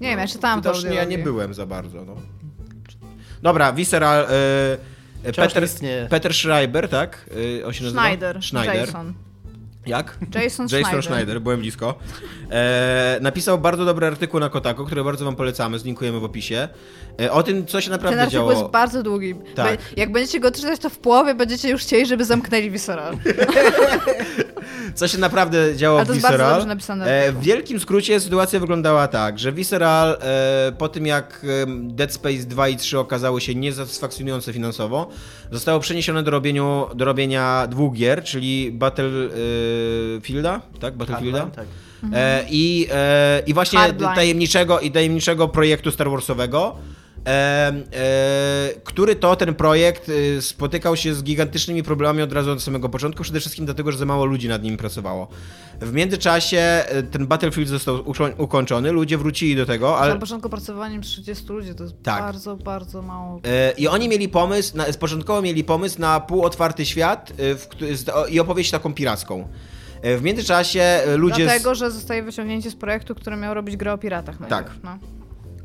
[0.01, 2.15] Nie wiem, ja czytałam to ja nie byłem za bardzo, no.
[3.41, 4.27] Dobra, Visceral...
[5.25, 6.07] Y, Wciąż Peter, istnieje.
[6.09, 7.29] Peter Schreiber, tak?
[7.37, 8.01] Y, on się nazywa?
[8.01, 8.43] Schneider.
[8.43, 8.75] Schneider.
[8.75, 9.13] Jason.
[9.85, 10.17] Jak?
[10.21, 11.03] Jason Jason Schneider.
[11.03, 11.95] Schneider, byłem blisko.
[12.51, 16.67] E, napisał bardzo dobry artykuł na Kotaku, który bardzo wam polecamy, zlinkujemy w opisie.
[17.21, 18.51] E, o tym, co się Ten naprawdę artykuł działo.
[18.51, 19.35] jest bardzo długi.
[19.55, 19.79] Tak.
[19.97, 23.17] Jak będziecie go czytać, to w połowie będziecie już chcieli, żeby zamknęli Visceral.
[24.95, 26.55] Co się naprawdę działo Ale w to jest bardzo Visceral.
[26.55, 31.45] dobrze napisane E, w wielkim skrócie sytuacja wyglądała tak, że Visceral e, po tym jak
[31.63, 35.09] em, Dead Space 2 i 3 okazały się niesatysfakcjonujące finansowo,
[35.51, 38.71] zostało przeniesione do, robieniu, do robienia dwóch gier, czyli
[40.15, 40.95] Battlefielda, tak?
[40.95, 41.45] Battlefielda?
[41.45, 41.65] Tak.
[42.13, 44.15] E, i, e, I właśnie Hardline.
[44.15, 46.75] tajemniczego, i tajemniczego projektu Star Warsowego.
[47.25, 47.29] E,
[47.93, 52.89] e, który to ten projekt e, spotykał się z gigantycznymi problemami od razu od samego
[52.89, 55.27] początku, przede wszystkim dlatego, że za mało ludzi nad nim pracowało.
[55.81, 60.13] W międzyczasie e, ten Battlefield został uko- ukończony, ludzie wrócili do tego, ale...
[60.13, 62.19] Na początku pracowaniem 30 ludzi to jest Tak.
[62.23, 63.39] bardzo, bardzo mało.
[63.45, 67.67] E, I oni mieli pomysł, na, początkowo mieli pomysł na półotwarty świat e, w,
[67.99, 69.47] z- i opowieść taką piracką.
[70.01, 71.35] E, W międzyczasie ludzie...
[71.43, 74.35] z- Dlatego, że zostaje wyciągnięcie z projektu, który miał robić grę o piratach.
[74.49, 74.71] Tak.
[74.83, 74.97] No.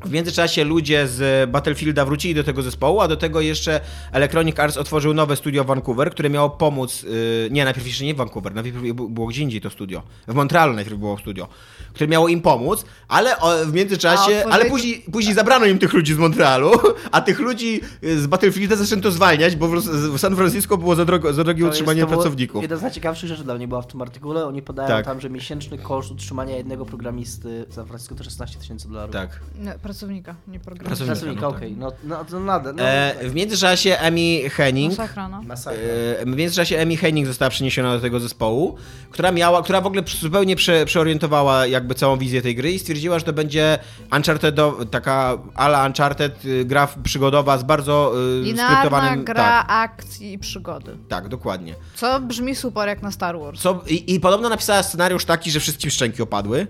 [0.05, 3.81] W międzyczasie ludzie z Battlefielda wrócili do tego zespołu, a do tego jeszcze
[4.11, 7.03] Electronic Arts otworzył nowe studio w Vancouver, które miało pomóc.
[7.03, 10.03] Yy, nie, najpierw jeszcze nie w Vancouver, najpierw było gdzie indziej to studio.
[10.27, 11.47] W Montrealu najpierw było studio,
[11.93, 13.35] które miało im pomóc, ale
[13.65, 14.43] w międzyczasie.
[14.51, 16.71] Ale później, później zabrano im tych ludzi z Montrealu,
[17.11, 19.75] a tych ludzi z Battlefielda zaczęto zwalniać, bo w,
[20.15, 22.61] w San Francisco było za, drogo, za drogie To jest- utrzymanie to pracowników.
[22.61, 24.45] Jedna z najciekawszych rzeczy dla mnie była w tym artykule.
[24.45, 25.05] Oni podają Tak.
[25.05, 29.13] tam, że miesięczny koszt utrzymania jednego programisty w San Francisco to 16 tysięcy dolarów.
[29.13, 29.39] Tak.
[29.59, 31.05] Nie, pracownika, nie programista.
[31.05, 31.41] Pracownika.
[31.41, 31.57] Pracownika, no tak.
[31.57, 31.75] okej.
[32.07, 32.73] No, no, to nade.
[32.73, 34.97] No, E, w międzyczasie Emi Henning.
[34.97, 35.41] Masakra, no.
[35.41, 35.81] Masakra.
[36.19, 38.77] E, W międzyczasie Emi Henning została przeniesiona do tego zespołu,
[39.11, 43.19] która miała, która w ogóle zupełnie prze, przeorientowała jakby całą wizję tej gry i stwierdziła,
[43.19, 43.79] że to będzie
[44.15, 44.55] Uncharted,
[44.91, 49.25] taka ala Uncharted, y, gra przygodowa z bardzo y, Linearna skryptowanym...
[49.25, 50.97] gra Tak, akcji i przygody.
[51.09, 51.75] tak, dokładnie.
[51.95, 53.61] Co brzmi super jak na Star Wars.
[53.61, 56.67] Co, i, I podobno napisała scenariusz taki, że wszystkim szczęki opadły.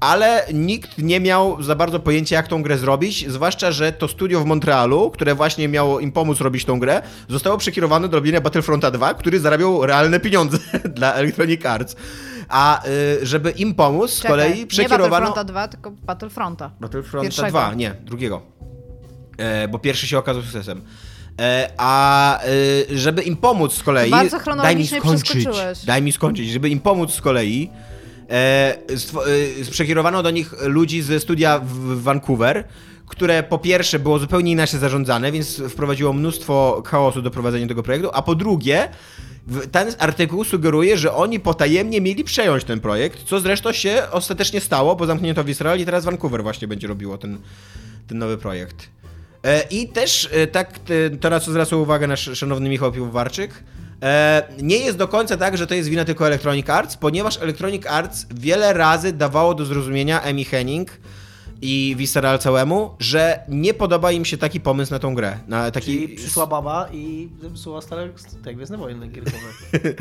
[0.00, 4.40] Ale nikt nie miał za bardzo pojęcia, jak tą grę zrobić, zwłaszcza, że to studio
[4.40, 8.90] w Montrealu, które właśnie miało im pomóc robić tą grę, zostało przekierowane do robienia Battlefronta
[8.90, 10.58] 2, który zarabiał realne pieniądze
[10.96, 11.96] dla Electronic Arts.
[12.50, 15.10] A y, żeby im pomóc, z Czekaj, kolei Nie przekierowano...
[15.10, 16.70] Battlefronta 2, tylko Battlefronta.
[16.80, 17.50] Battlefronta Pierwszego.
[17.50, 18.42] 2, nie, drugiego.
[19.38, 20.82] E, bo pierwszy się okazał sukcesem.
[21.40, 22.48] E, a e,
[22.96, 24.10] żeby im pomóc z kolei.
[24.10, 25.30] Bardzo daj mi chronologicznie skończyć.
[25.30, 25.84] przeskoczyłeś.
[25.84, 26.50] Daj mi skończyć.
[26.50, 27.70] Żeby im pomóc z kolei.
[28.30, 28.78] E,
[29.60, 32.64] e, przekierowano do nich ludzi ze studia w, w Vancouver,
[33.06, 38.10] które po pierwsze było zupełnie inaczej zarządzane, więc wprowadziło mnóstwo chaosu do prowadzenia tego projektu,
[38.12, 38.88] a po drugie.
[39.72, 44.96] Ten artykuł sugeruje, że oni potajemnie mieli przejąć ten projekt, co zresztą się ostatecznie stało,
[44.96, 47.38] bo zamknięto w Izrael i teraz Vancouver właśnie będzie robiło ten,
[48.06, 48.88] ten nowy projekt.
[49.44, 50.78] E, I też e, tak,
[51.20, 53.50] to na co uwagę nasz szanowny Michał Piwowarczyk,
[54.02, 57.86] e, nie jest do końca tak, że to jest wina tylko Electronic Arts, ponieważ Electronic
[57.86, 60.90] Arts wiele razy dawało do zrozumienia Emi Henning
[61.62, 65.38] i Visceral całemu, że nie podoba im się taki pomysł na tą grę.
[65.48, 65.86] Na taki...
[65.86, 68.08] Czyli przyszła baba i zepsuła stare,
[68.44, 69.36] tak, Gwiezdne Wojny gierkowe.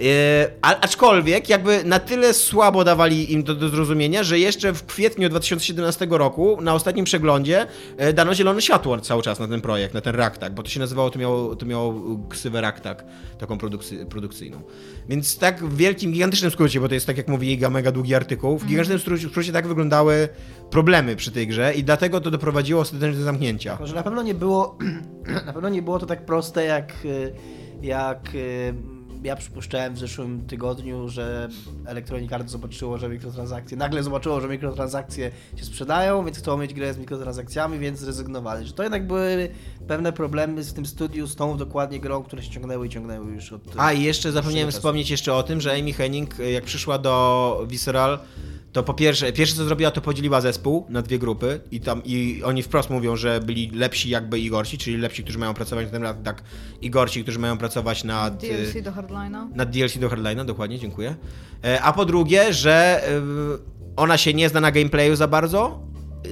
[0.00, 4.86] E, a- aczkolwiek jakby na tyle słabo dawali im to do zrozumienia, że jeszcze w
[4.86, 9.94] kwietniu 2017 roku na ostatnim przeglądzie e, dano zielone światło cały czas na ten projekt,
[9.94, 13.04] na ten Raktak, bo to się nazywało, to miało, to miało ksywę Raktak,
[13.38, 14.60] taką produkcy, produkcyjną.
[15.08, 18.14] Więc tak w wielkim, gigantycznym skrócie, bo to jest tak jak mówi Iga, mega długi
[18.14, 20.28] artykuł, w gigantycznym skrócie tak wyglądały
[20.70, 23.76] problemy przy tej grze i dlatego to doprowadziło ostatecznie do zamknięcia.
[23.80, 24.78] Może na pewno nie było,
[25.46, 27.32] na pewno nie było to tak proste jak, y,
[27.82, 28.74] jak y,
[29.22, 31.48] ja przypuszczałem w zeszłym tygodniu, że
[31.86, 36.94] Electronic Arts zobaczyło, że mikrotransakcje, nagle zobaczyło, że mikrotransakcje się sprzedają, więc chcą mieć grę
[36.94, 38.66] z mikrotransakcjami, więc zrezygnowali.
[38.66, 39.48] Że to jednak były
[39.88, 43.52] pewne problemy z tym studiu, z tą dokładnie grą, które się ciągnęły i ciągnęły już
[43.52, 43.62] od...
[43.76, 48.18] A i jeszcze zapomniałem wspomnieć jeszcze o tym, że Amy Henning, jak przyszła do Visceral,
[48.78, 52.42] to po pierwsze, pierwsze co zrobiła, to podzieliła zespół na dwie grupy i tam i
[52.44, 55.92] oni wprost mówią, że byli lepsi jakby i gorsi, czyli lepsi, którzy mają pracować na
[55.92, 56.42] tym lat, tak,
[56.80, 59.46] i gorsi, którzy mają pracować nad, DLC do Hardline'a.
[59.54, 61.14] nad DLC do Hardline'a, dokładnie, dziękuję.
[61.64, 63.20] E, A po drugie, że e,
[63.96, 65.80] ona się nie zna na gameplayu za bardzo,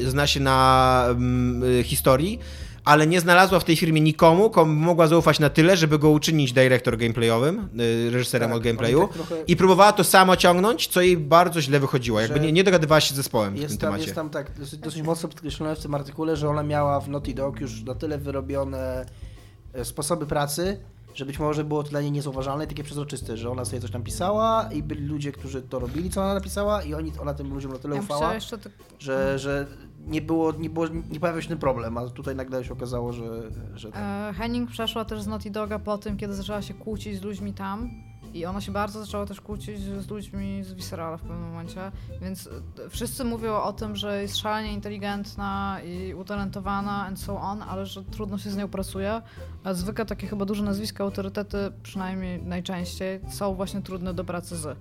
[0.07, 2.39] zna się na mm, y, historii,
[2.87, 6.53] ale nie znalazła w tej firmie nikomu, komu mogła zaufać na tyle, żeby go uczynić
[6.53, 8.99] dyrektor gameplayowym, y, reżyserem Tak, od gameplayu.
[9.01, 12.21] oni tak trochę- I próbowała to samo ciągnąć, co jej bardzo źle wychodziło.
[12.21, 14.03] Jakby nie, nie dogadywała się z zespołem w tym tam, temacie.
[14.03, 17.35] jest tam tak dosyć, dosyć mocno podkreślone w tym artykule, że ona miała w Naughty
[17.35, 19.07] Dog już na tyle wyrobione
[19.75, 20.81] e, sposoby pracy,
[21.17, 23.91] że być może było to dla niej niezauważalne i takie przezroczyste, że ona sobie coś
[23.91, 27.55] tam pisała i byli ludzie, którzy to robili, co ona napisała i oni, ona tym
[27.55, 28.73] ludziom na tyle Ja ufała, jeszcze tak...
[28.99, 29.67] że, że
[30.07, 33.93] nie było, nie było, nie się ten problem, a tutaj nagle się okazało, że, że
[33.93, 34.03] tak.
[34.03, 37.55] E, Henning przeszła też z Naughty Doga po tym, kiedy zaczęła się kłócić z ludźmi
[37.55, 37.91] tam.
[38.37, 42.47] I ona się bardzo zaczęła też kłócić z ludźmi z Viscerala w pewnym momencie, więc
[42.47, 47.87] e, wszyscy mówią o tym, że jest szalenie inteligentna i utalentowana and so on, ale
[47.87, 49.23] że trudno się z nią pracuje.
[49.65, 54.79] A zwykle takie chyba duże nazwiska, autorytety, przynajmniej najczęściej, są właśnie trudne do pracy z.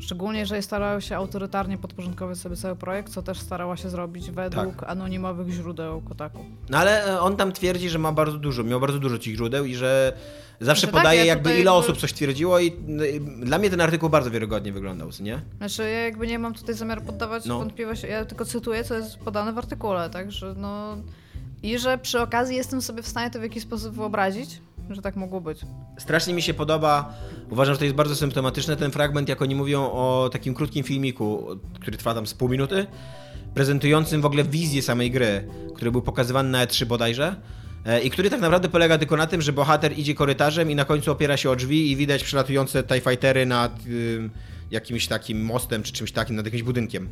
[0.00, 4.82] Szczególnie, że starają się autorytarnie podporządkować sobie cały projekt, co też starała się zrobić według
[4.86, 6.44] anonimowych źródeł Kotaku.
[6.70, 9.64] No ale e, on tam twierdzi, że ma bardzo dużo, miał bardzo dużo tych źródeł
[9.64, 10.12] i że
[10.60, 13.58] zawsze Znaczy tak, podaje ja jakby ile jakby- osób coś twierdziło i no, i dla
[13.58, 15.40] mnie ten artykuł bardzo wiarygodnie wyglądał, nie?
[15.58, 17.58] Znaczy, ja jakby nie mam tutaj zamiaru poddawać No.
[17.58, 20.96] wątpliwości, ja tylko cytuję, co jest podane w artykule, tak, że no...
[21.62, 24.60] I że przy okazji jestem sobie w stanie to w jakiś sposób wyobrazić,
[24.94, 25.60] że tak mogło być.
[25.98, 27.14] Strasznie mi się podoba,
[27.50, 31.46] uważam, że to jest bardzo symptomatyczne, ten fragment, jak oni mówią o takim krótkim filmiku,
[31.80, 32.86] który trwa tam z pół minuty,
[33.54, 37.36] prezentującym w ogóle wizję samej gry, który był pokazywany na E3 bodajże.
[37.86, 40.84] e, I który tak naprawdę polega tylko na tym, że bohater idzie korytarzem i na
[40.84, 44.30] końcu opiera się o drzwi i widać przelatujące TIE Fightery nad ym,
[44.70, 47.08] jakimś takim mostem czy czymś takim, nad jakimś budynkiem.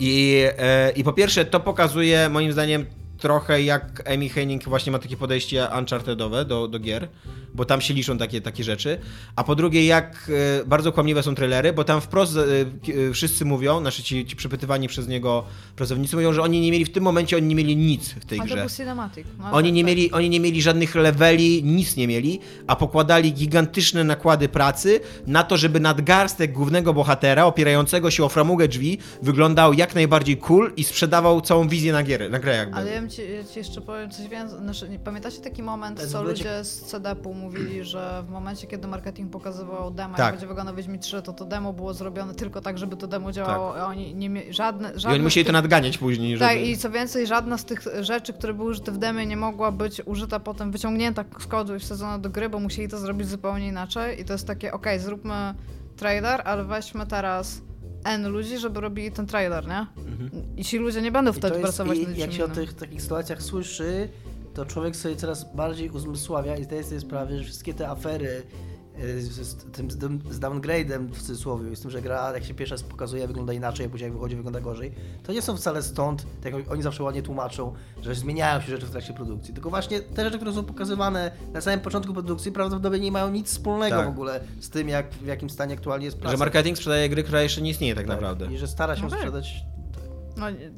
[0.00, 2.86] I, e, I po pierwsze, to pokazuje moim zdaniem
[3.20, 7.08] trochę jak Amy Henning właśnie ma takie podejście unchartedowe do, do gier,
[7.54, 8.98] bo tam się liczą takie, takie rzeczy.
[9.36, 13.44] A po drugie, jak e, bardzo kłamliwe są trailery, bo tam wprost e, e, wszyscy
[13.44, 15.44] mówią, znaczy ci, ci przepytywani przez niego
[15.76, 18.38] pracownicy mówią, że oni nie mieli w tym momencie, oni nie mieli nic w tej
[18.38, 18.56] A to grze.
[18.56, 19.26] był cinematic.
[19.38, 19.88] No, Oni tak, nie, tak.
[19.88, 25.42] mieli, oni nie mieli żadnych leveli, nic nie mieli, a pokładali gigantyczne nakłady pracy na
[25.42, 30.84] to, żeby nadgarstek głównego bohatera, opierającego się o framugę drzwi, wyglądał jak najbardziej cool i
[30.84, 32.76] sprzedawał całą wizję na, gierę, na grę jakby.
[32.76, 34.58] Ale ja bym ci, ja ci jeszcze powiem coś więcej.
[34.58, 39.90] Znaczy, pamiętacie taki moment, co ludzie z CD-pu mówili, że w momencie, kiedy marketing pokazywał
[39.90, 40.24] demo, Tak.
[40.24, 43.32] jak będzie wyglądał Wiedźmin 3, to to demo było zrobione tylko tak, żeby to demo
[43.32, 44.96] działało, a oni nie żadne, Tak.
[44.96, 46.50] I żadne oni musieli tych- to nadganiać później, żeby...
[46.50, 49.72] Tak, i co więcej, żadna z tych rzeczy, które były użyte w demie, nie mogła
[49.72, 53.68] być użyta potem, wyciągnięta z kodu i wsadzona do gry, bo musieli to zrobić zupełnie
[53.68, 54.20] inaczej.
[54.20, 55.54] I to jest takie, okej, zróbmy
[55.96, 57.62] trailer, ale weźmy teraz
[58.04, 59.86] N ludzi, żeby robili ten trailer, nie?
[60.56, 62.48] I ci ludzie nie będą I to wtedy jest, pracować i nad jak się o
[62.48, 64.08] tych takich sytuacjach słyszy,
[64.54, 68.42] to człowiek sobie coraz bardziej uzmysławia i zdaje sobie sprawę, że wszystkie te afery
[69.18, 72.74] z, tym, z, tym- z downgrade'em w cudzysłowie, z tym, że gra jak się pierwszy
[72.74, 76.26] raz pokazuje wygląda inaczej, a później jak wychodzi wygląda gorzej, to nie są wcale stąd,
[76.42, 77.72] tak jak oni zawsze ładnie tłumaczą,
[78.02, 81.60] że zmieniają się rzeczy w trakcie produkcji, tylko właśnie te rzeczy, które są pokazywane na
[81.60, 84.06] samym początku produkcji prawdopodobnie nie mają nic wspólnego Tak.
[84.06, 86.30] w ogóle z tym, jak, w jakim stanie aktualnie jest praca.
[86.32, 88.52] Że marketing sprzedaje gry, która jeszcze nie istnieje tak Tak, naprawdę.
[88.52, 89.18] I że stara się No tak.
[89.18, 89.54] sprzedać
[90.36, 90.70] No, nie,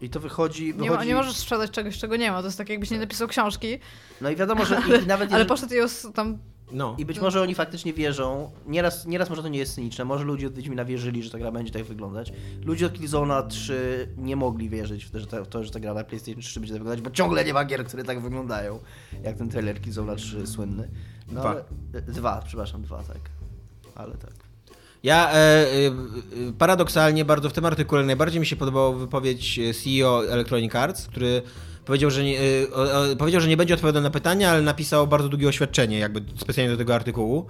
[0.00, 0.66] i to wychodzi...
[0.66, 0.90] nie, wychodzi...
[0.98, 2.40] mo- nie możesz sprzedać czegoś, czego nie ma.
[2.40, 3.78] To jest tak, jakbyś nie napisał książki,
[4.20, 6.38] No i wiadomo, że i, i nawet ale jeżeli- poszedł i os- tam
[6.72, 6.94] No.
[6.98, 8.50] I być może oni faktycznie wierzą.
[8.66, 10.04] Nieraz, nieraz może to nie jest cyniczne.
[10.04, 12.32] Może ludzie od Wiedźmina wierzyli, że ta gra będzie tak wyglądać.
[12.64, 15.80] Ludzie od Killzone'a 3 nie mogli wierzyć w to, że ta, w to, że ta
[15.80, 18.78] gra na PlayStation 3 będzie tak wyglądać, bo ciągle nie ma gier, które tak wyglądają.
[19.22, 20.88] Jak ten trailer Killzone'a 3 słynny.
[21.32, 21.50] No, Dwa.
[21.50, 23.20] Ale, e, dwa, przepraszam, dwa, tak.
[23.94, 24.44] Ale tak.
[25.04, 25.66] Ja e, e,
[26.58, 31.42] paradoksalnie bardzo w tym artykule najbardziej mi się podobała wypowiedź e, CEO Electronic Arts, który
[31.84, 32.38] powiedział, że nie,
[32.72, 36.72] o, powiedział, że nie będzie odpowiadał na pytania, ale napisał bardzo długie oświadczenie, jakby specjalnie
[36.72, 37.46] do tego artykułu.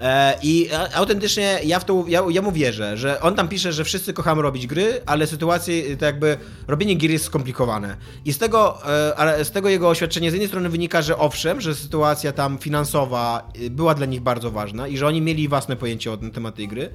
[0.00, 3.84] E, I autentycznie ja w to ja, ja mu wierzę, że on tam pisze, że
[3.84, 6.36] wszyscy kochamy robić gry, ale sytuacje, to jakby
[6.68, 7.96] robienie gier jest skomplikowane.
[8.24, 8.78] I z tego,
[9.18, 13.50] e, z tego jego oświadczenia z jednej strony wynika, że owszem, że sytuacja tam finansowa
[13.60, 16.54] y, była dla nich bardzo ważna i że oni mieli własne pojęcie o- na temat
[16.54, 16.90] tej gry,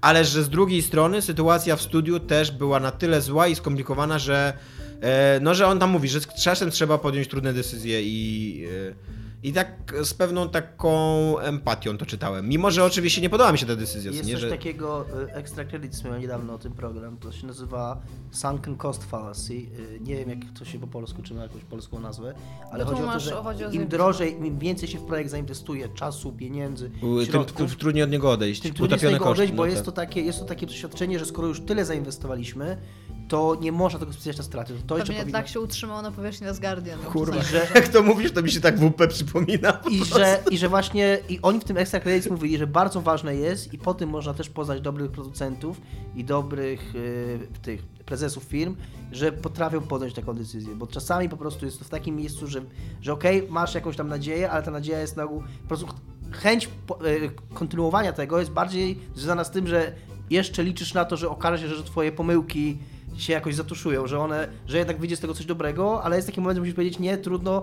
[0.00, 4.18] ale że z drugiej strony sytuacja w studiu też była na tyle zła i skomplikowana,
[4.18, 4.52] że
[5.40, 9.16] no, że on tam mówi, że z czasem trzeba podjąć trudne decyzje i e,
[9.46, 12.48] i tak z pewną taką empatią to czytałem.
[12.48, 14.10] Mimo, że oczywiście nie podoba mi się ta decyzja.
[14.10, 14.50] Jest nie, coś że...
[14.50, 19.66] takiego, y, Extra Credits miał niedawno o tym program, to się nazywa Sunken Cost Fallacy.
[20.00, 22.34] Nie wiem jak to się po polsku, czy ma jakąś polską nazwę,
[22.72, 25.88] ale No chodzi o to, że o im drożej, im więcej się w projekt zainwestuje
[25.88, 28.62] czasu, pieniędzy, Tym, środków, tym trudniej od niego odejść.
[28.62, 29.84] tym trudniej z Utopione tego koszty, odejść, bo no jest, tak.
[29.84, 32.76] to takie, jest to takie przeświadczenie, że skoro już tyle zainwestowaliśmy,
[33.28, 34.72] to nie można tego spисać na straty.
[34.86, 35.38] To jeszcze pewnie powinno...
[35.38, 36.98] tak się utrzymał na powierzchni Asgardian.
[37.04, 39.72] no, Kurwa, że- jak to mówisz, to mi się tak WP przypomina.
[39.72, 43.00] po I że, I że właśnie i oni w tym Extra Credits mówili, że bardzo
[43.00, 45.80] ważne jest i po tym można też poznać dobrych producentów
[46.16, 48.76] i dobrych y, tych prezesów firm,
[49.12, 52.60] że potrafią podjąć taką decyzję, bo czasami po prostu jest to w takim miejscu, że,
[53.02, 55.86] że okej, masz jakąś tam nadzieję, ale ta nadzieja jest na ogół po prostu
[56.32, 59.92] chęć po, y, kontynuowania tego jest bardziej związana z tym, że
[60.30, 62.78] jeszcze liczysz na to, że okaże się, że twoje pomyłki
[63.18, 66.40] się jakoś zatuszują, że one, że jednak wyjdzie z tego coś dobrego, ale jest taki
[66.40, 67.62] moment, że musisz powiedzieć, nie, trudno,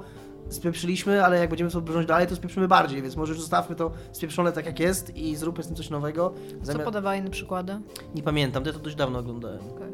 [0.50, 3.92] spieprzyliśmy, ale jak będziemy sobie brnąć dalej, to spieprzymy bardziej, więc może już zostawmy to
[4.12, 6.34] spieprzone tak jak jest i zróbmy z tym coś nowego.
[6.60, 6.86] Co Zamiast...
[6.86, 7.80] podawali inne przykłady?
[8.16, 9.60] Nie pamiętam, ja to dość dawno oglądałem.
[9.60, 9.94] Okej.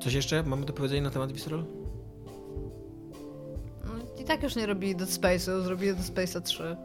[0.00, 1.64] Coś jeszcze mamy do powiedzenia na temat Visceral?
[3.84, 3.90] No,
[4.22, 6.76] I tak już nie robili Dead Space'u, zrobili Dead Space'a 3.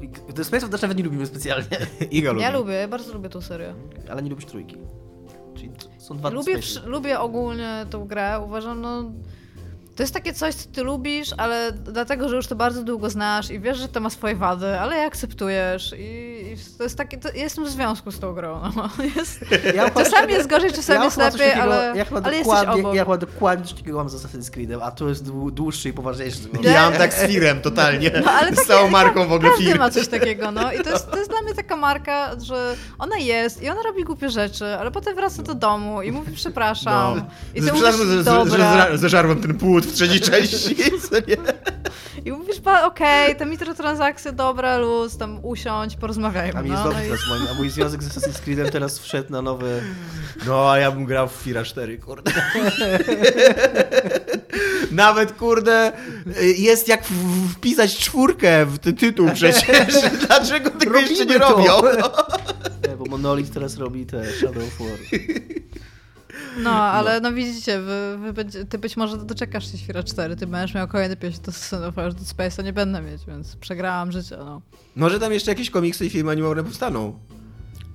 [0.00, 1.66] I The Space też nawet nie lubimy specjalnie,
[2.10, 2.32] Iga.
[2.32, 3.74] Ja lubię, ja bardzo lubię tą serię.
[4.10, 4.76] ale nie lubisz trójki.
[5.54, 5.70] Czyli
[6.04, 9.04] są dwa Lubię, przy, lubię ogólnie tą grę, uważam, no...
[9.96, 13.50] To jest takie coś, co ty lubisz, ale dlatego, że już to bardzo długo znasz
[13.50, 16.02] i wiesz, że to ma swoje wady, ale je akceptujesz i,
[16.52, 18.60] i to jest takie, to, ja jestem w związku z tą grą.
[18.76, 18.88] No.
[19.16, 22.56] Jest, Ja czasami jest gorzej, czasami ja jest lepiej, takiego- ale, ja chyba ale jesteś
[22.58, 22.94] dokładnie, obok.
[22.94, 25.92] Ja chyba dokładnie coś takiego mam z Assassin's Creedem, a to jest dłu- dłuższy i
[25.92, 26.38] poważniejszy.
[26.62, 28.10] Ja mam tak z Firem totalnie.
[28.24, 29.78] No, ale z takie- całą marką w ogóle Każdy Fir.
[29.78, 33.16] ma coś takiego, no i to jest, to jest dla mnie taka marka, że ona
[33.16, 37.22] jest i ona robi głupie rzeczy, ale potem wraca do domu i mówi przepraszam.
[37.54, 40.76] I ty Przepraszam, mówisz, że, że, że zeżarłem ten płód w trzeciej części.
[41.10, 41.36] co nie?
[42.24, 46.58] I mówisz, okej, te mikrotransakcje, dobra, luz, tam usiądź, porozmawiajmy.
[46.58, 49.32] A mi jest no, dobrze no i- a mój związek z Assassin's Creedem teraz wszedł
[49.32, 49.82] na nowy...
[50.46, 52.32] No, a ja bym grał w Fira 4, kurde.
[54.90, 55.92] Nawet, kurde,
[56.56, 57.04] jest jak
[57.52, 59.94] wpisać czwórkę w tytuł przecież.
[60.26, 61.80] Dlaczego tego jeszcze nie Robimy to.
[61.82, 62.02] robią?
[62.88, 65.20] Nie, bo Monolith teraz robi te Shadow of War.
[66.58, 70.46] No, ale no, widzicie, wy, wy będzie, ty być może doczekasz się Świra 4, ty
[70.46, 74.12] będziesz miał kolejny pieśń do Son of Dead Space, a nie będę mieć, więc przegrałam
[74.12, 74.62] życie, no.
[74.96, 77.18] Może tam jeszcze jakieś komiksy i filmy animowane powstaną.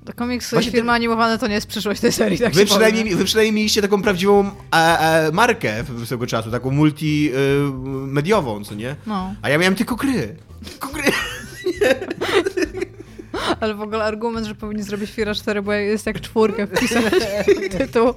[0.06, 2.66] To komiksy Właśnie i filmy animowane to nie jest przyszłość tej serii, tak Wy się
[2.66, 3.18] przynajmniej, powiem.
[3.18, 8.96] wy przynajmniej mieliście taką prawdziwą e, e, markę w- swego czasu, taką multimediową, co nie?
[9.08, 10.36] No, A ja miałem tylko gry.
[10.70, 11.04] Tylko gry.
[13.60, 17.14] ale w ogóle argument, że powinni zrobić Świra 4, bo jest jak czwórkę wpisać
[17.78, 18.14] tytuł.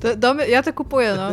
[0.00, 1.32] To, do ja to kupuję, no.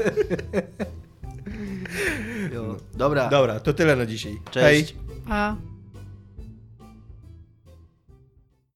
[2.94, 4.40] Dobra, Dobra, to tyle na dzisiaj.
[4.52, 4.94] cześć.
[4.94, 5.02] Hej.
[5.30, 5.56] A.